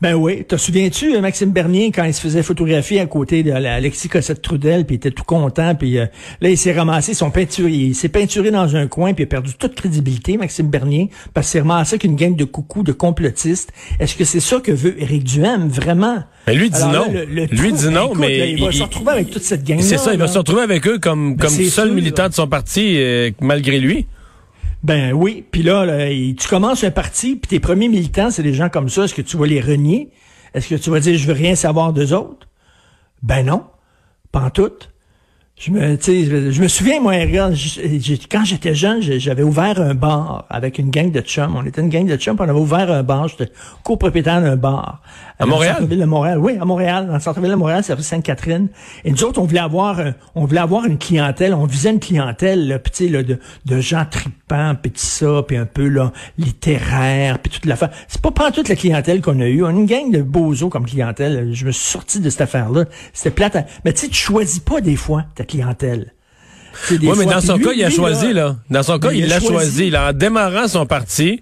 Ben 0.01 0.13
oui. 0.13 0.43
Te 0.45 0.57
souviens-tu, 0.57 1.15
euh, 1.15 1.21
Maxime 1.21 1.51
Bernier, 1.51 1.91
quand 1.91 2.03
il 2.03 2.13
se 2.13 2.19
faisait 2.21 2.43
photographier 2.43 2.99
à 2.99 3.05
côté 3.05 3.43
de 3.43 3.51
la- 3.51 3.75
Alexis 3.75 4.09
Cossette-Trudel, 4.09 4.85
puis 4.85 4.95
il 4.95 4.97
était 4.97 5.11
tout 5.11 5.23
content, 5.23 5.73
puis 5.75 5.97
euh, 5.97 6.05
là, 6.41 6.49
il 6.49 6.57
s'est 6.57 6.73
ramassé 6.73 7.13
son 7.13 7.31
peinture, 7.31 7.69
il 7.69 7.95
s'est 7.95 8.09
peinturé 8.09 8.51
dans 8.51 8.75
un 8.75 8.87
coin, 8.87 9.13
puis 9.13 9.23
il 9.23 9.27
a 9.27 9.29
perdu 9.29 9.53
toute 9.57 9.73
crédibilité, 9.75 10.37
Maxime 10.37 10.67
Bernier, 10.69 11.09
parce 11.33 11.47
qu'il 11.47 11.53
s'est 11.53 11.67
ramassé 11.67 11.93
avec 11.95 12.03
une 12.03 12.15
gang 12.15 12.35
de 12.35 12.43
coucous, 12.45 12.83
de 12.83 12.91
complotistes. 12.91 13.71
Est-ce 13.99 14.15
que 14.15 14.25
c'est 14.25 14.39
ça 14.41 14.59
que 14.59 14.71
veut 14.71 15.01
Éric 15.01 15.23
Duhem, 15.23 15.67
vraiment? 15.69 16.23
Mais 16.47 16.55
lui 16.55 16.69
dit 16.69 16.81
Alors 16.81 16.91
là, 16.91 16.99
non. 17.07 17.13
le- 17.13 17.25
le 17.25 17.45
lui 17.45 17.69
trou- 17.69 17.77
dit 17.77 17.89
non, 17.89 18.05
écoute, 18.07 18.17
mais 18.19 18.37
là, 18.37 18.45
il 18.47 18.59
va 18.61 18.67
il- 18.71 18.73
se 18.77 18.83
retrouver 18.83 19.11
avec 19.11 19.29
toute 19.31 19.43
cette 19.43 19.63
gang 19.63 19.79
C'est 19.79 19.97
ça, 19.97 20.13
il 20.13 20.19
va 20.19 20.27
se 20.27 20.37
retrouver 20.37 20.61
avec 20.61 20.85
eux 20.87 20.99
comme 20.99 21.37
comme 21.37 21.49
c'est 21.49 21.65
seul 21.65 21.87
sûr, 21.87 21.95
militant 21.95 22.23
là. 22.23 22.29
de 22.29 22.33
son 22.33 22.47
parti 22.47 22.95
euh, 22.97 23.31
malgré 23.41 23.79
lui. 23.79 24.05
Ben 24.85 25.13
oui, 25.13 25.43
puis 25.49 25.63
là, 25.63 25.87
tu 26.37 26.47
commences 26.47 26.83
un 26.83 26.91
parti, 26.91 27.35
puis 27.37 27.49
tes 27.49 27.59
premiers 27.59 27.87
militants, 27.87 28.29
c'est 28.29 28.43
des 28.43 28.53
gens 28.53 28.69
comme 28.69 28.87
ça. 28.87 29.05
Est-ce 29.05 29.15
que 29.15 29.23
tu 29.23 29.35
vas 29.35 29.47
les 29.47 29.59
renier? 29.59 30.11
Est-ce 30.53 30.69
que 30.69 30.75
tu 30.75 30.91
vas 30.91 30.99
dire, 30.99 31.17
je 31.17 31.25
veux 31.25 31.33
rien 31.33 31.55
savoir 31.55 31.91
d'eux 31.91 32.13
autres? 32.13 32.47
Ben 33.23 33.43
non, 33.43 33.63
pas 34.31 34.41
en 34.41 34.51
tout. 34.51 34.69
Je 35.57 35.71
me, 35.71 35.95
tu 35.95 36.03
sais, 36.25 36.51
je, 36.51 36.61
me 36.61 36.67
souviens, 36.67 36.99
moi, 36.99 37.13
quand 38.29 38.43
j'étais 38.43 38.75
jeune, 38.75 39.01
j'avais 39.01 39.41
ouvert 39.41 39.79
un 39.81 39.93
bar 39.93 40.45
avec 40.49 40.79
une 40.79 40.89
gang 40.89 41.09
de 41.11 41.21
chums. 41.21 41.55
On 41.55 41.65
était 41.65 41.79
une 41.79 41.87
gang 41.87 42.05
de 42.05 42.17
chums, 42.17 42.35
on 42.37 42.43
avait 42.43 42.51
ouvert 42.59 42.91
un 42.91 43.03
bar. 43.03 43.29
J'étais 43.29 43.49
copropriétaire 43.81 44.41
d'un 44.41 44.57
bar. 44.57 45.01
À 45.39 45.43
Dans 45.43 45.45
le 45.45 45.51
Montréal? 45.51 45.87
de 45.87 46.05
Montréal. 46.05 46.39
Oui, 46.39 46.57
à 46.59 46.65
Montréal, 46.65 47.07
dans 47.07 47.13
le 47.13 47.19
centre-ville 47.21 47.51
de 47.51 47.55
Montréal, 47.55 47.83
c'est 47.85 47.93
rue 47.93 48.03
Sainte-Catherine. 48.03 48.67
Et 49.05 49.11
nous 49.11 49.23
autres, 49.23 49.41
on 49.41 49.45
voulait 49.45 49.61
avoir, 49.61 50.01
on 50.35 50.43
voulait 50.45 50.59
avoir 50.59 50.83
une 50.85 50.97
clientèle, 50.97 51.53
on 51.53 51.65
visait 51.65 51.91
une 51.91 51.99
clientèle, 52.01 52.67
là, 52.67 52.79
sais, 52.91 53.07
là, 53.07 53.23
de, 53.23 53.39
de 53.65 53.79
gens 53.79 54.05
tripants, 54.09 54.75
puis 54.81 54.91
tout 54.91 54.99
ça, 54.99 55.41
puis 55.47 55.55
un 55.55 55.65
peu 55.65 55.87
là 55.87 56.11
littéraire, 56.37 57.39
puis 57.39 57.51
toute 57.51 57.65
l'affaire. 57.65 57.91
C'est 58.09 58.21
pas 58.21 58.31
pas 58.31 58.51
toute 58.51 58.67
la 58.69 58.75
clientèle 58.75 59.21
qu'on 59.21 59.39
a 59.39 59.45
eue. 59.47 59.63
On 59.63 59.67
a 59.67 59.71
une 59.71 59.85
gang 59.85 60.11
de 60.11 60.21
bozos 60.21 60.69
comme 60.69 60.85
clientèle. 60.85 61.51
Je 61.53 61.65
me 61.65 61.71
suis 61.71 61.83
sorti 61.91 62.19
de 62.19 62.29
cette 62.29 62.41
affaire-là. 62.41 62.85
C'était 63.13 63.31
plate. 63.31 63.55
à- 63.55 63.65
Mais 63.85 63.93
tu 63.93 64.01
sais, 64.01 64.07
tu 64.09 64.15
choisis 64.15 64.59
pas 64.59 64.81
des 64.81 64.95
fois 64.97 65.23
ta 65.35 65.44
clientèle. 65.45 66.13
Oui, 66.91 66.99
mais 67.17 67.25
dans 67.25 67.39
son 67.39 67.55
lui- 67.55 67.63
cas, 67.63 67.71
il 67.73 67.83
a 67.85 67.87
lui, 67.87 67.95
choisi 67.95 68.33
là. 68.33 68.57
Dans 68.69 68.83
son 68.83 68.99
cas, 68.99 69.11
il 69.13 69.27
l'a 69.27 69.39
choisi. 69.39 69.89
là, 69.89 70.09
en 70.09 70.13
démarrant 70.13 70.67
son 70.67 70.85
parti. 70.85 71.41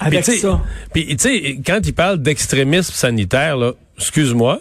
Avec 0.00 0.24
ça. 0.24 0.60
Puis 0.92 1.06
tu 1.06 1.16
sais, 1.18 1.60
quand 1.64 1.78
il 1.84 1.94
parle 1.94 2.18
d'extrémisme 2.20 2.92
sanitaire 2.92 3.56
là, 3.56 3.72
excuse-moi, 3.98 4.60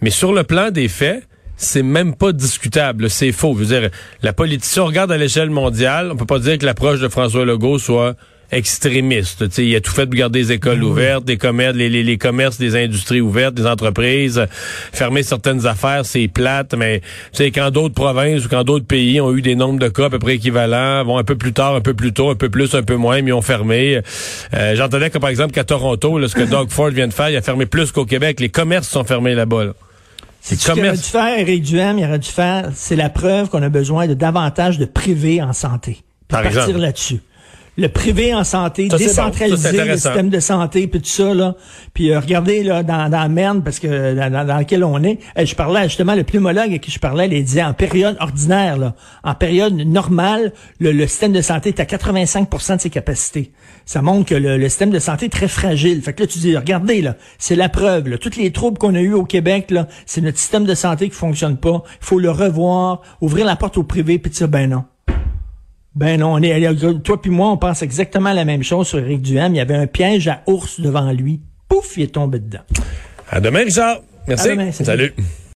Mais 0.00 0.10
sur 0.10 0.32
le 0.32 0.42
plan 0.42 0.70
des 0.70 0.88
faits, 0.88 1.22
c'est 1.56 1.82
même 1.84 2.14
pas 2.16 2.32
discutable. 2.32 3.08
C'est 3.10 3.30
faux. 3.30 3.54
Je 3.54 3.60
veux 3.64 3.80
dire, 3.80 3.90
la 4.22 4.32
politique, 4.32 4.64
si 4.64 4.80
on 4.80 4.86
regarde 4.86 5.12
à 5.12 5.16
l'échelle 5.18 5.50
mondiale, 5.50 6.10
on 6.10 6.16
peut 6.16 6.24
pas 6.26 6.40
dire 6.40 6.58
que 6.58 6.64
l'approche 6.66 6.98
de 6.98 7.08
François 7.08 7.44
Legault 7.44 7.78
soit 7.78 8.16
extrémiste. 8.52 9.50
sais, 9.50 9.66
il 9.66 9.74
a 9.74 9.80
tout 9.80 9.90
fait 9.90 10.06
pour 10.06 10.14
garder 10.14 10.40
les 10.40 10.52
écoles 10.52 10.84
ouvertes, 10.84 11.24
des 11.24 11.38
commerces, 11.38 11.74
les, 11.74 11.88
les, 11.88 12.18
commerces, 12.18 12.58
des 12.58 12.76
industries 12.76 13.22
ouvertes, 13.22 13.54
des 13.54 13.66
entreprises, 13.66 14.46
fermer 14.92 15.22
certaines 15.22 15.66
affaires, 15.66 16.04
c'est 16.04 16.28
plate, 16.28 16.74
mais 16.74 17.00
tu 17.32 17.44
quand 17.44 17.70
d'autres 17.70 17.94
provinces 17.94 18.44
ou 18.44 18.48
quand 18.48 18.62
d'autres 18.62 18.86
pays 18.86 19.20
ont 19.20 19.34
eu 19.34 19.40
des 19.40 19.54
nombres 19.54 19.78
de 19.78 19.88
cas 19.88 20.06
à 20.06 20.10
peu 20.10 20.18
près 20.18 20.34
équivalents, 20.34 21.02
vont 21.04 21.16
un 21.16 21.24
peu 21.24 21.36
plus 21.36 21.54
tard, 21.54 21.74
un 21.74 21.80
peu 21.80 21.94
plus 21.94 22.12
tôt, 22.12 22.28
un 22.28 22.34
peu 22.34 22.50
plus, 22.50 22.74
un 22.74 22.82
peu 22.82 22.96
moins, 22.96 23.22
mais 23.22 23.30
ils 23.30 23.34
ont 23.34 23.42
fermé. 23.42 24.00
Euh, 24.54 24.76
J'entendais 24.76 25.08
que 25.08 25.18
par 25.18 25.30
exemple 25.30 25.52
qu'à 25.52 25.64
Toronto, 25.64 26.18
là, 26.18 26.28
ce 26.28 26.34
que 26.34 26.42
Doug 26.42 26.68
Ford 26.70 26.90
vient 26.90 27.08
de 27.08 27.14
faire, 27.14 27.30
il 27.30 27.36
a 27.36 27.42
fermé 27.42 27.64
plus 27.64 27.90
qu'au 27.90 28.04
Québec. 28.04 28.38
Les 28.38 28.50
commerces 28.50 28.88
sont 28.88 29.04
fermés 29.04 29.34
là-bas. 29.34 29.64
Là. 29.64 29.72
C'est 30.42 30.60
ce 30.60 30.72
qu'il 30.72 30.84
aurait 30.84 30.96
dû 30.96 31.02
faire, 31.02 31.38
Eric 31.38 31.62
Duhem, 31.62 31.98
il 31.98 32.04
aurait 32.04 32.18
dû 32.18 32.28
faire, 32.28 32.68
c'est 32.74 32.96
la 32.96 33.08
preuve 33.08 33.48
qu'on 33.48 33.62
a 33.62 33.68
besoin 33.70 34.08
de 34.08 34.14
davantage 34.14 34.78
de 34.78 34.84
privés 34.84 35.40
en 35.40 35.52
santé. 35.52 36.02
Par 36.28 36.42
partir 36.42 36.78
là-dessus 36.78 37.20
le 37.78 37.88
privé 37.88 38.34
en 38.34 38.44
santé, 38.44 38.88
décentraliser 38.88 39.84
le 39.84 39.96
système 39.96 40.28
de 40.28 40.40
santé, 40.40 40.86
puis 40.86 41.00
tout 41.00 41.08
ça, 41.08 41.32
là. 41.32 41.56
Puis 41.94 42.10
euh, 42.10 42.20
regardez 42.20 42.62
là, 42.62 42.82
dans, 42.82 43.08
dans 43.08 43.20
la 43.20 43.28
merde, 43.28 43.64
parce 43.64 43.78
que 43.78 44.14
dans, 44.14 44.46
dans, 44.46 44.58
lequel 44.58 44.84
on 44.84 45.02
est, 45.02 45.18
eh, 45.36 45.46
je 45.46 45.54
parlais 45.54 45.84
justement, 45.84 46.14
le 46.14 46.24
pneumologue 46.24 46.74
à 46.74 46.78
qui 46.78 46.90
je 46.90 46.98
parlais, 46.98 47.28
il 47.30 47.44
disait 47.44 47.62
en 47.62 47.72
période 47.72 48.16
ordinaire, 48.20 48.76
là, 48.76 48.94
en 49.24 49.34
période 49.34 49.74
normale, 49.74 50.52
le, 50.80 51.06
système 51.06 51.32
de 51.32 51.40
santé 51.40 51.70
est 51.70 51.80
à 51.80 51.84
85% 51.84 52.76
de 52.76 52.80
ses 52.82 52.90
capacités. 52.90 53.52
Ça 53.86 54.02
montre 54.02 54.28
que 54.28 54.34
le, 54.34 54.68
système 54.68 54.90
de 54.90 54.98
santé 54.98 55.26
est 55.26 55.30
très 55.30 55.48
fragile. 55.48 56.02
Fait 56.02 56.12
que 56.12 56.22
là, 56.22 56.26
tu 56.26 56.38
dis, 56.38 56.56
regardez, 56.56 57.00
là, 57.00 57.16
c'est 57.38 57.56
la 57.56 57.70
preuve, 57.70 58.08
là, 58.08 58.18
toutes 58.18 58.36
les 58.36 58.52
troubles 58.52 58.76
qu'on 58.76 58.94
a 58.94 59.00
eu 59.00 59.14
au 59.14 59.24
Québec, 59.24 59.70
là, 59.70 59.88
c'est 60.04 60.20
notre 60.20 60.38
système 60.38 60.64
de 60.64 60.74
santé 60.74 61.08
qui 61.08 61.16
fonctionne 61.16 61.56
pas. 61.56 61.82
Il 62.02 62.06
faut 62.06 62.18
le 62.18 62.30
revoir, 62.30 63.00
ouvrir 63.22 63.46
la 63.46 63.56
porte 63.56 63.78
au 63.78 63.82
privé, 63.82 64.18
puis 64.18 64.32
ça, 64.34 64.46
ben 64.46 64.68
non. 64.68 64.84
Ben 65.94 66.18
non, 66.20 66.34
on 66.34 66.42
est, 66.42 67.02
toi 67.02 67.20
puis 67.20 67.30
moi, 67.30 67.50
on 67.50 67.58
pense 67.58 67.82
exactement 67.82 68.32
la 68.32 68.44
même 68.44 68.62
chose 68.62 68.88
sur 68.88 68.98
Eric 68.98 69.20
Duham. 69.20 69.54
Il 69.54 69.58
y 69.58 69.60
avait 69.60 69.76
un 69.76 69.86
piège 69.86 70.26
à 70.28 70.42
ours 70.46 70.80
devant 70.80 71.12
lui. 71.12 71.40
Pouf, 71.68 71.96
il 71.96 72.04
est 72.04 72.14
tombé 72.14 72.38
dedans. 72.38 72.62
À 73.30 73.40
demain, 73.40 73.60
Richard. 73.60 73.98
Merci. 74.26 74.50
Salut. 74.72 75.14